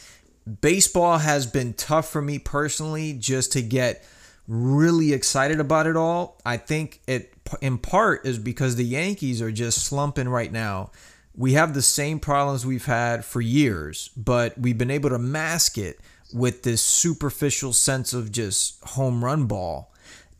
[0.60, 4.04] Baseball has been tough for me personally just to get
[4.48, 6.40] really excited about it all.
[6.44, 10.90] I think it in part is because the Yankees are just slumping right now.
[11.34, 15.78] We have the same problems we've had for years, but we've been able to mask
[15.78, 16.00] it
[16.32, 19.92] with this superficial sense of just home run ball.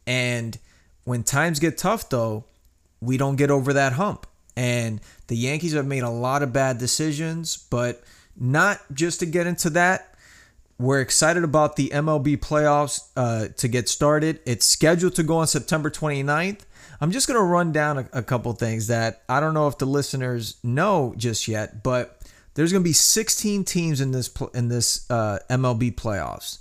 [0.07, 0.59] And
[1.05, 2.45] when times get tough, though,
[3.01, 4.27] we don't get over that hump.
[4.57, 8.03] And the Yankees have made a lot of bad decisions, but
[8.37, 10.15] not just to get into that.
[10.79, 14.41] We're excited about the MLB playoffs uh, to get started.
[14.47, 16.61] It's scheduled to go on September 29th.
[17.01, 19.79] I'm just going to run down a, a couple things that I don't know if
[19.79, 22.21] the listeners know just yet, but
[22.55, 26.59] there's going to be 16 teams in this in this uh, MLB playoffs.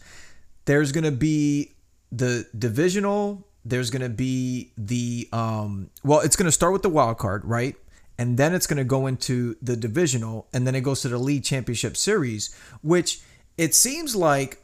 [0.66, 1.74] There's going to be
[2.12, 3.46] the divisional.
[3.66, 7.44] There's going to be the um, well, it's going to start with the wild card,
[7.44, 7.76] right?
[8.18, 11.18] And then it's going to go into the divisional, and then it goes to the
[11.18, 13.22] league championship series, which
[13.58, 14.62] it seems like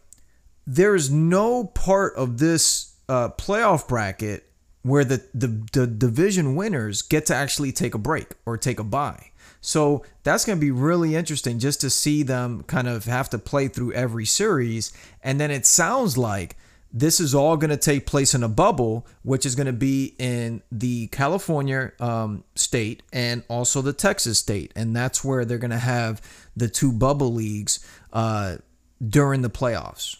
[0.67, 4.49] there's no part of this uh, playoff bracket
[4.85, 8.83] where the, the the division winners get to actually take a break or take a
[8.83, 9.31] bye.
[9.59, 13.39] So that's going to be really interesting just to see them kind of have to
[13.39, 14.93] play through every series.
[15.23, 16.55] And then it sounds like
[16.93, 20.13] this is all going to take place in a bubble, which is going to be
[20.19, 24.71] in the California um, state and also the Texas state.
[24.75, 26.21] And that's where they're going to have
[26.55, 28.57] the two bubble leagues uh,
[29.03, 30.17] during the playoffs.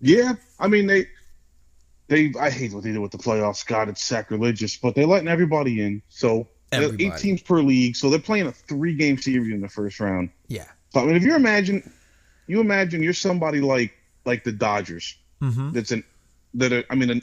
[0.00, 1.06] Yeah, I mean they
[2.08, 3.66] they I hate what they did with the playoffs.
[3.66, 6.02] God, it's sacrilegious, but they're letting everybody in.
[6.08, 7.06] So Everybody.
[7.06, 10.30] eight teams per league, so they're playing a three game series in the first round.
[10.48, 10.66] Yeah.
[10.90, 11.90] So I mean, if you imagine,
[12.46, 13.92] you imagine you're somebody like
[14.24, 15.70] like the Dodgers, Mm-hmm.
[15.72, 16.02] that's an
[16.54, 17.22] that are, I mean an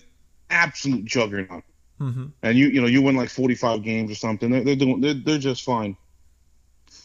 [0.50, 1.64] absolute juggernaut,
[2.00, 2.26] Mm-hmm.
[2.44, 4.50] and you you know you win like 45 games or something.
[4.50, 5.96] They're, they're doing they're, they're just fine,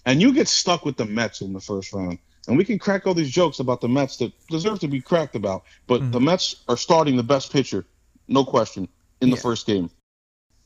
[0.07, 2.19] and you get stuck with the Mets in the first round.
[2.49, 5.37] And we can crack all these jokes about the Mets that deserve to be cracked
[5.37, 6.13] about, but Mhm.
[6.13, 7.85] the Mets are starting the best pitcher,
[8.29, 8.89] no question,
[9.21, 9.91] in the first game,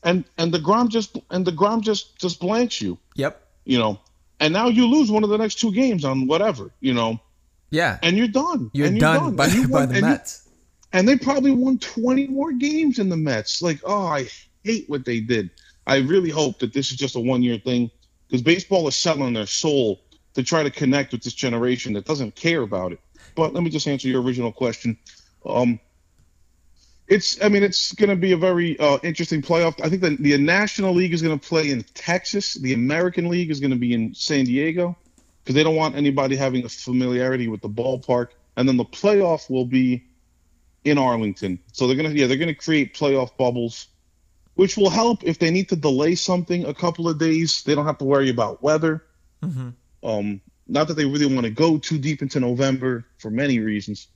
[0.03, 3.41] and and the deGrom just and the deGrom just just blanks you, Yep.
[3.65, 3.99] you know,
[4.39, 7.19] and now you lose one of the next two games on whatever, you know,
[7.71, 7.99] Yeah.
[8.01, 8.71] and you're done.
[8.73, 10.47] You're and done, by, And you by the and you- Mets.
[10.93, 13.61] and they probably won 20 more games in the Mets.
[13.61, 14.29] Like, oh, I
[14.63, 15.49] hate what they did.
[15.87, 17.91] I really hope that this is just a one year thing
[18.27, 19.99] because baseball is selling their soul
[20.35, 22.99] to try to connect with this generation that doesn't care about it.
[23.35, 24.97] But let me just answer your original question.
[25.45, 25.79] Um,
[27.07, 29.79] it's, I mean, it's going to be a very uh, interesting playoff.
[29.83, 32.55] I think the, the National League is going to play in Texas.
[32.55, 34.97] The American League is going to be in San Diego
[35.43, 38.29] because they don't want anybody having a familiarity with the ballpark.
[38.57, 40.05] And then the playoff will be
[40.85, 41.59] in Arlington.
[41.73, 43.87] So they're gonna yeah they're gonna create playoff bubbles,
[44.53, 47.63] which will help if they need to delay something a couple of days.
[47.63, 49.03] They don't have to worry about weather.
[49.43, 49.69] Mm-hmm.
[50.05, 54.07] Um, not that they really want to go too deep into November for many reasons,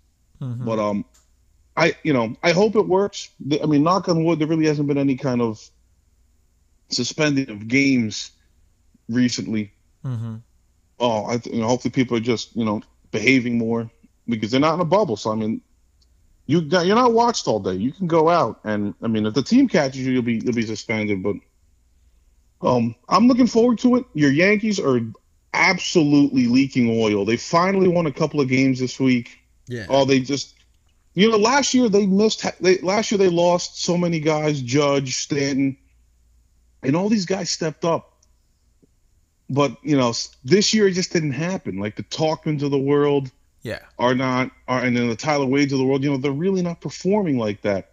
[0.42, 0.66] Mm-hmm.
[0.66, 1.06] but um,
[1.76, 3.30] I you know I hope it works.
[3.62, 5.70] I mean, knock on wood, there really hasn't been any kind of
[6.90, 8.32] suspending of games
[9.10, 9.74] recently.
[10.06, 10.38] mm-hmm.
[11.00, 13.90] Oh, I th- you know, hopefully people are just you know behaving more
[14.28, 15.18] because they're not in a bubble.
[15.18, 15.62] So I mean,
[16.48, 17.74] you got, you're not watched all day.
[17.74, 20.54] You can go out and I mean, if the team catches you, you'll be you'll
[20.54, 21.24] be suspended.
[21.24, 21.36] But
[22.62, 24.06] um, I'm looking forward to it.
[24.14, 25.00] Your Yankees are
[25.54, 27.26] absolutely leaking oil.
[27.26, 29.40] They finally won a couple of games this week.
[29.68, 29.86] Yeah.
[29.90, 30.56] Oh, they just.
[31.16, 32.46] You know, last year they missed.
[32.62, 35.76] They last year they lost so many guys, Judge, Stanton,
[36.84, 38.14] and all these guys stepped up.
[39.50, 41.80] But you know, this year it just didn't happen.
[41.80, 43.32] Like the Tauchmans of the world
[43.64, 43.80] Yeah.
[43.98, 46.04] are not, are, and then the Tyler Wades of the world.
[46.04, 47.92] You know, they're really not performing like that.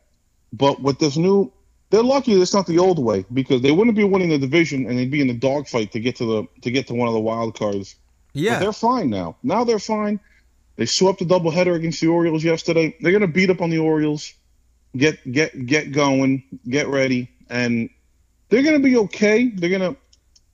[0.52, 1.50] But with this new,
[1.90, 4.98] they're lucky it's not the old way because they wouldn't be winning the division and
[4.98, 7.20] they'd be in the dogfight to get to the to get to one of the
[7.20, 7.96] wild cards.
[8.34, 8.58] But Yeah.
[8.58, 9.36] they're fine now.
[9.42, 10.20] Now they're fine.
[10.76, 12.94] They swept a doubleheader against the Orioles yesterday.
[13.00, 14.32] They're gonna beat up on the Orioles.
[14.96, 16.42] Get get get going.
[16.68, 17.88] Get ready, and
[18.48, 19.48] they're gonna be okay.
[19.48, 19.96] They're gonna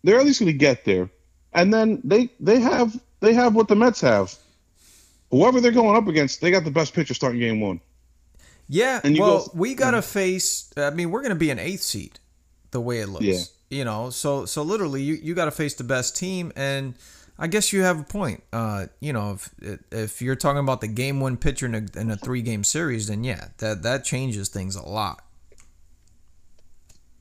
[0.05, 1.11] they're at least gonna get there.
[1.53, 4.35] And then they they have they have what the Mets have.
[5.31, 7.81] Whoever they're going up against, they got the best pitcher starting game one.
[8.72, 10.72] Yeah, well, go- we gotta face.
[10.78, 12.18] I mean, we're gonna be an eighth seed,
[12.70, 13.24] the way it looks.
[13.26, 13.42] Yeah.
[13.68, 16.94] You know, so so literally, you you gotta face the best team, and
[17.38, 18.42] I guess you have a point.
[18.50, 19.54] Uh, you know, if
[19.90, 23.08] if you're talking about the game one pitcher in a, in a three game series,
[23.08, 25.22] then yeah, that that changes things a lot.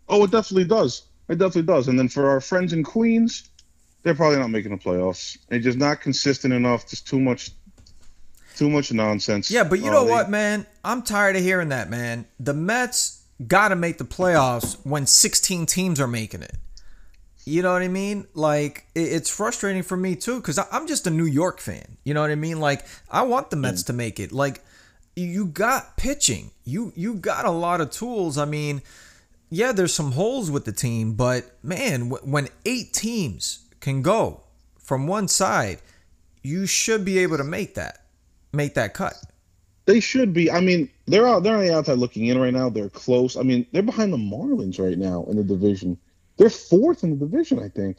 [0.07, 1.03] Oh, it definitely does.
[1.27, 1.89] It definitely does.
[1.89, 3.49] And then for our friends in Queens,
[4.03, 5.37] they're probably not making the playoffs.
[5.49, 6.89] They're just not consistent enough.
[6.89, 7.51] Just too much,
[8.55, 9.49] too much nonsense.
[9.49, 10.65] Yeah, but you know what, man?
[10.83, 12.25] I'm tired of hearing that, man.
[12.39, 16.55] The Mets got to make the playoffs when 16 teams are making it.
[17.43, 18.27] You know what I mean?
[18.35, 21.97] Like it's frustrating for me too because I'm just a New York fan.
[22.03, 22.59] You know what I mean?
[22.59, 23.87] Like I want the Mets mm.
[23.87, 24.31] to make it.
[24.31, 24.63] Like
[25.15, 26.51] you got pitching.
[26.65, 28.37] You you got a lot of tools.
[28.37, 28.83] I mean,
[29.49, 34.41] yeah, there's some holes with the team, but man, when eight teams can go
[34.77, 35.79] from one side,
[36.43, 38.00] you should be able to make that
[38.53, 39.15] make that cut.
[39.85, 40.51] They should be.
[40.51, 41.43] I mean, they're out.
[41.43, 42.69] They're on the outside looking in right now.
[42.69, 43.35] They're close.
[43.35, 45.97] I mean, they're behind the Marlins right now in the division.
[46.37, 47.97] They're fourth in the division, I think.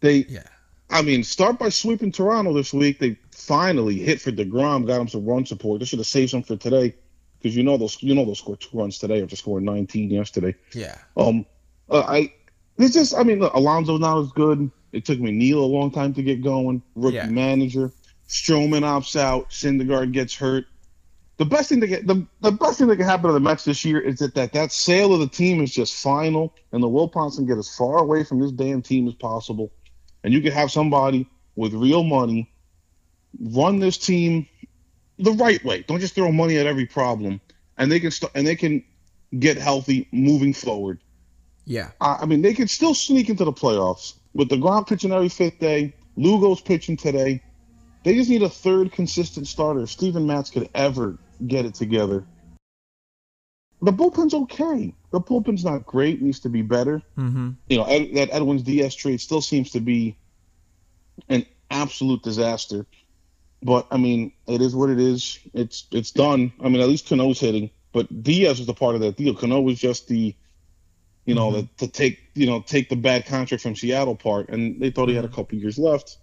[0.00, 0.26] They.
[0.28, 0.42] Yeah.
[0.88, 3.00] I mean, start by sweeping Toronto this week.
[3.00, 5.80] They finally hit for Degrom, got him some run support.
[5.80, 6.94] They should have saved some for today,
[7.38, 10.54] because you know those you know they'll score two runs today after scoring 19 yesterday.
[10.74, 10.96] Yeah.
[11.16, 11.44] Um,
[11.90, 12.32] uh, I
[12.78, 14.70] it's just I mean, look, Alonso now is good.
[14.92, 16.82] It took McNeil a long time to get going.
[16.94, 17.26] Rookie Yeah.
[17.26, 17.90] manager.
[18.28, 19.50] Stroman opts out.
[19.50, 20.66] Syndergaard gets hurt.
[21.38, 23.64] The best thing that get the, the best thing that can happen to the Mets
[23.64, 26.88] this year is that, that that sale of the team is just final, and the
[26.88, 29.70] Wilpons can get as far away from this damn team as possible,
[30.24, 32.50] and you can have somebody with real money
[33.40, 34.46] run this team
[35.18, 35.82] the right way.
[35.82, 37.40] Don't just throw money at every problem,
[37.76, 38.82] and they can st- and they can
[39.38, 41.00] get healthy moving forward.
[41.64, 41.90] Yeah.
[42.00, 45.28] I I mean, they could still sneak into the playoffs with the deGrom pitching every
[45.28, 45.94] fifth day.
[46.16, 47.42] Lugo's pitching today.
[48.06, 49.80] They just need a third consistent starter.
[49.80, 52.24] If Steven Matz could ever get it together.
[53.82, 54.94] The bullpen's okay.
[55.10, 56.22] The bullpen's not great.
[56.22, 57.02] Needs to be better.
[57.18, 57.50] Mm-hmm.
[57.68, 60.16] You know, Ed, that Edwin Diaz trade still seems to be
[61.28, 62.86] an absolute disaster.
[63.60, 65.40] But I mean, it is what it is.
[65.52, 66.52] It's it's done.
[66.62, 69.34] I mean, at least Cano's hitting, but Diaz was a part of that deal.
[69.34, 70.32] Cano was just the,
[71.24, 71.68] you know, Mhm.
[71.78, 75.08] the, to take you know take the bad contract from Seattle part, and they thought
[75.08, 76.18] he had a couple years left.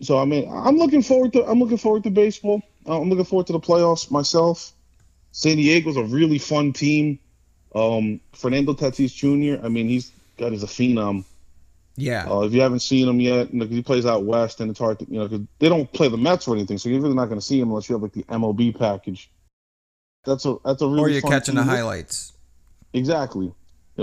[0.00, 2.62] So I mean, I'm looking forward to I'm looking forward to baseball.
[2.86, 4.72] Uh, I'm looking forward to the playoffs myself.
[5.32, 7.18] San Diego's a really fun team.
[7.74, 9.64] Um, Fernando Tatis Jr.
[9.64, 11.24] I mean, he's God is a phenom.
[11.96, 12.30] Yeah.
[12.30, 14.78] Uh, if you haven't seen him yet, you know, he plays out west, and it's
[14.80, 17.14] hard to, you know, 'cause they don't play the Mets or anything, so you're really
[17.14, 19.30] not going to see him unless you have like the MLB package.
[20.24, 22.32] That's a that's a really or you're catching the highlights.
[22.92, 23.46] Exactly.
[23.46, 23.54] You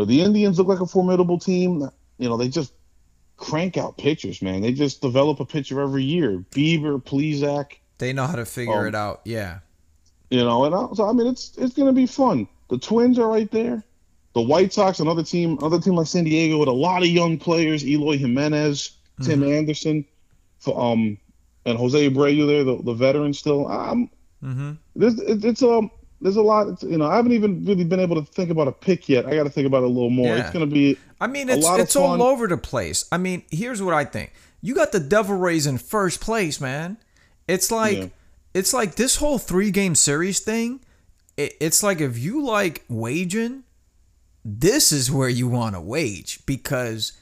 [0.02, 1.90] know, the Indians look like a formidable team.
[2.20, 2.72] You know, they just
[3.38, 4.62] crank out pitchers, man.
[4.62, 6.44] They just develop a pitcher every year.
[6.52, 9.22] Bieber, Plesac, They know how to figure Um, it out.
[9.26, 9.60] Yeah.
[10.30, 12.48] you know, and I, so I mean, it's it's going to be fun.
[12.70, 13.84] The Twins are right there.
[14.34, 17.38] The White Sox, another team, another team like San Diego with a lot of young
[17.40, 17.84] players.
[17.88, 18.92] Eloy Jimenez,
[19.24, 19.58] Tim Mhm.
[19.58, 20.06] Anderson,
[20.60, 21.18] for, um,
[21.66, 23.68] and Jose Abreu there, the, the veteran still.
[23.68, 24.10] Um,
[24.44, 24.72] Mm-hmm.
[24.96, 25.90] there's it, it's um
[26.22, 26.82] there's a lot.
[26.84, 29.26] You know, I haven't even really been able to think about a pick yet.
[29.26, 30.36] I got to think about it a little more.
[30.36, 30.42] Yeah.
[30.42, 33.06] It's going to be I mean, it's it's all over the place.
[33.12, 34.34] I mean, here's what I think.
[34.62, 36.98] You got the Devil Rays in first place, man.
[37.48, 38.08] It's like Yeah.
[38.54, 40.82] it's like this whole three game series thing.
[41.38, 43.64] It, it's like if you like waging,
[44.44, 47.14] this is where you want to wage because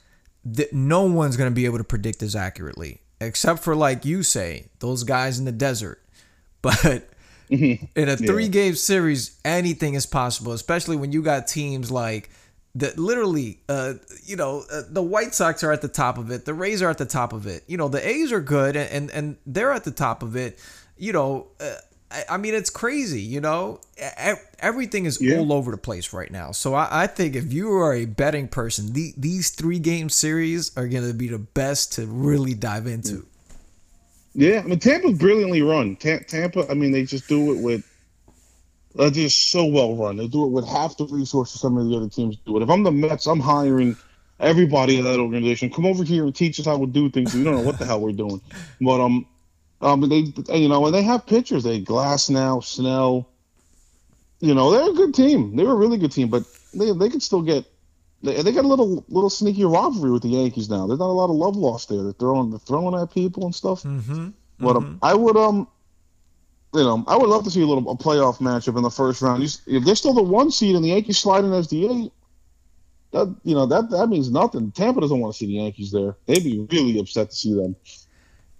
[0.56, 4.68] th- no one's gonna be able to predict this accurately, except for like you say,
[4.80, 6.02] those guys in the desert.
[6.62, 7.10] But
[7.50, 12.30] in a three game series, anything is possible, especially when you got teams like
[12.76, 13.94] that literally, uh,
[14.26, 16.90] you know, uh, the White Sox are at the top of it, the Rays are
[16.90, 17.64] at the top of it.
[17.68, 20.60] You know, the A's are good and and, and they're at the top of it.
[20.98, 21.76] You know, uh,
[22.12, 23.22] I, I mean, it's crazy.
[23.22, 25.38] You know, E- everything is Yeah.
[25.38, 26.52] all over the place right now.
[26.52, 30.76] So I, I think if you are a betting person, the, these three game series
[30.78, 33.26] are going to be the best to really dive into.
[34.36, 35.96] Yeah, I mean Tampa's brilliantly run.
[35.96, 37.84] Ta- Tampa, I mean they just do it with.
[38.94, 40.18] They're just so well run.
[40.18, 42.64] They do it with half the resources some of the other teams do it.
[42.64, 43.96] If I'm the Mets, I'm hiring
[44.40, 45.70] everybody in that organization.
[45.70, 47.34] Come over here and teach us how to do things.
[47.34, 48.42] We don't know what the hell we're doing,
[48.82, 49.26] but um,
[49.82, 51.64] um, they you know, and they have pitchers.
[51.64, 53.30] They Glasnow, Snell.
[54.42, 55.56] You know, they're a good team.
[55.56, 57.66] They're a really good team, but they they could still get.
[58.26, 60.88] They, they got a little little sneaky rivalry with the Yankees now.
[60.88, 62.04] There's not a lot of love lost there.
[62.04, 63.84] They're throwing they're throwing at people and stuff.
[63.84, 64.30] Mm-hmm.
[64.60, 65.68] But um, I would um,
[66.74, 69.22] you know, I would love to see a little a playoff matchup in the first
[69.22, 69.42] round.
[69.42, 72.12] You If they're still the one seed and the Yankees sliding as the eight,
[73.12, 74.72] that you know that that means nothing.
[74.72, 76.16] Tampa doesn't want to see the Yankees there.
[76.26, 77.76] They'd be really upset to see them.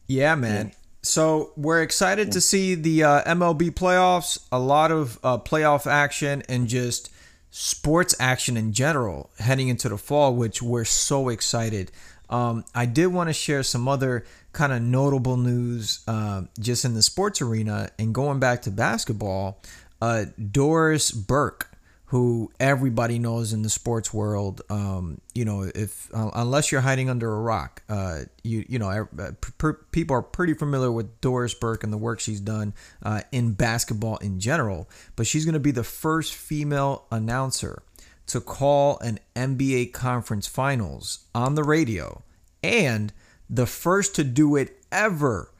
[0.08, 0.72] Yeah, man.
[1.02, 4.44] So we're excited to see the uh, MLB playoffs.
[4.52, 7.12] A lot of uh, playoff action and just
[7.58, 11.90] sports action in general heading into the fall, which we're so excited.
[12.30, 16.96] Um, I did want to share some other kind of notable news uh, just in
[16.96, 19.62] the sports arena and going back to basketball.
[20.02, 21.72] Uh, Doris Burke,
[22.08, 27.10] who everybody knows in the sports world, um, you know, if uh, unless you're hiding
[27.10, 31.54] under a rock, uh, you you know, uh, per, people are pretty familiar with Doris
[31.54, 34.88] Burke and the work she's done uh, in basketball in general.
[35.16, 37.82] But she's going to be the first female announcer
[38.28, 42.24] to call an NBA conference finals on the radio
[42.64, 43.14] and
[43.50, 45.52] the first to do it ever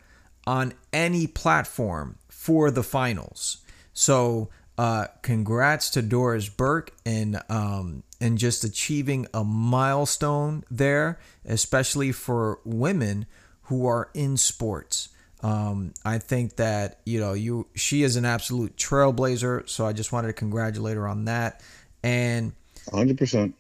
[0.48, 3.58] on any platform for the finals.
[3.94, 12.12] So, uh, congrats to Doris Burke and um, and just achieving a milestone there, especially
[12.12, 13.26] for women
[13.64, 15.10] who are in sports.
[15.42, 19.68] Um, I think that you know you she is an absolute trailblazer.
[19.70, 21.62] So I just wanted to congratulate her on that.
[22.04, 22.54] And
[22.90, 23.18] 100.
[23.18, 23.56] percent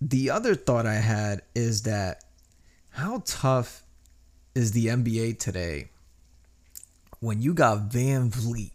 [0.00, 2.24] the other thought I had is that
[2.90, 3.82] how tough
[4.54, 5.88] is the NBA today
[7.20, 8.73] when you got VanVleet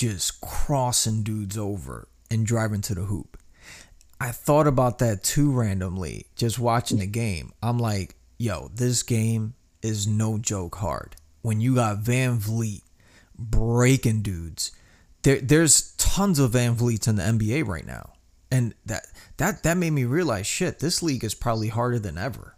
[0.00, 3.36] just crossing dudes over and driving to the hoop?
[4.18, 7.52] I thought about that too randomly, just watching the game.
[7.62, 11.16] I'm like, yo, this game is no joke hard.
[11.42, 12.80] When you got VanVleet
[13.38, 14.72] breaking dudes,
[15.22, 18.14] there, there's tons of Van Vliets in the NBA right now,
[18.50, 22.56] and that that that made me realize, shit, this league is probably harder than ever.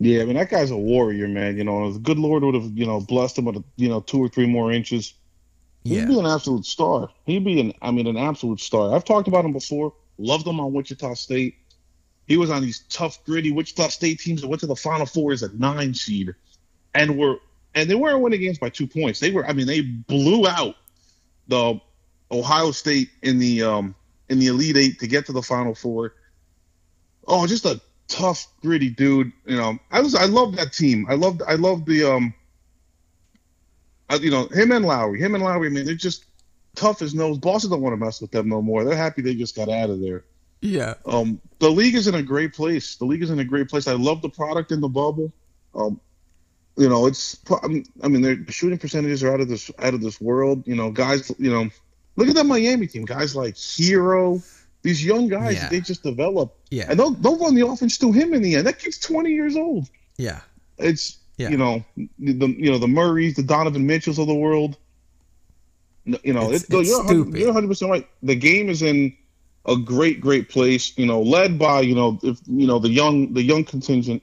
[0.00, 1.56] Yeah, I mean that guy's a warrior, man.
[1.56, 4.18] You know, the good Lord would have you know blessed him with you know two
[4.18, 5.14] or three more inches.
[5.84, 7.10] He'd Yeah, be an absolute star.
[7.26, 8.94] He'd be an, I mean, an absolute star.
[8.94, 9.92] I've talked about him before.
[10.18, 11.56] Loved him on Wichita State.
[12.26, 15.32] He was on these tough, gritty Wichita State teams that went to the Final Four
[15.32, 16.34] as a nine seed.
[16.94, 17.36] and were
[17.74, 19.18] and they weren't winning games by two points.
[19.20, 20.76] They were, I mean, they blew out
[21.48, 21.80] the
[22.30, 23.94] Ohio State in the um
[24.30, 26.14] in the Elite Eight to get to the Final Four.
[27.26, 29.32] Oh, just a tough, gritty dude.
[29.44, 31.06] You know, I was I love that team.
[31.10, 32.34] I loved I loved the um.
[34.20, 35.68] You know him and Lowry, him and Lowry.
[35.68, 36.26] I mean, they're just
[36.74, 37.38] tough as nose.
[37.38, 38.84] Boston don't want to mess with them no more.
[38.84, 40.24] They're happy they just got out of there.
[40.60, 40.94] Yeah.
[41.06, 42.96] Um, the league is in a great place.
[42.96, 43.86] The league is in a great place.
[43.86, 45.32] I love the product in the bubble.
[45.74, 46.00] Um,
[46.76, 47.38] you know, it's.
[47.62, 50.66] I mean, their shooting percentages are out of this out of this world.
[50.66, 51.30] You know, guys.
[51.38, 51.70] You know,
[52.16, 53.04] look at that Miami team.
[53.04, 54.42] Guys like Herro,
[54.82, 55.54] these young guys.
[55.54, 55.68] Yeah.
[55.68, 56.56] They just develop.
[56.70, 56.86] Yeah.
[56.88, 58.66] And they'll they'll run the offense through him in the end.
[58.66, 59.88] That kid's twenty years old.
[60.16, 60.40] Yeah.
[60.78, 61.50] It's Yeah.
[61.50, 64.76] you know the you know the Murrays, the Donovan Mitchells of the world.
[66.06, 67.38] You know, It's- it's, it's you're 100 stupid.
[67.40, 68.06] you're 100 percent right.
[68.22, 69.16] The game is in
[69.66, 70.92] a great, great place.
[70.98, 74.22] You know, led by you know if you know the young the young contingent,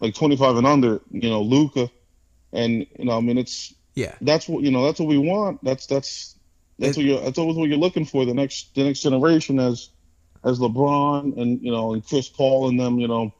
[0.00, 1.00] like 25 and under.
[1.10, 1.90] You know, Luka,
[2.52, 4.14] and you know, I mean, it's Yeah.
[4.20, 4.84] that's what you know.
[4.84, 5.62] That's what we want.
[5.64, 6.36] That's that's
[6.78, 7.20] that's It- what you're.
[7.20, 8.24] That's always what you're looking for.
[8.24, 9.90] The next the next generation as
[10.44, 13.00] as LeBron and you know and Chris Paul and them.
[13.00, 13.34] You know,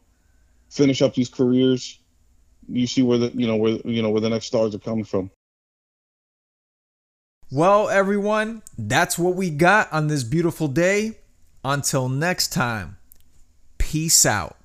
[0.68, 1.96] finish up these careers.
[2.68, 5.04] You see where the you know where you know where the next stars are coming
[5.04, 5.30] from.
[7.50, 11.18] Well, everyone, that's what we got on this beautiful day.
[11.64, 12.98] Until next time,
[13.78, 14.57] peace out.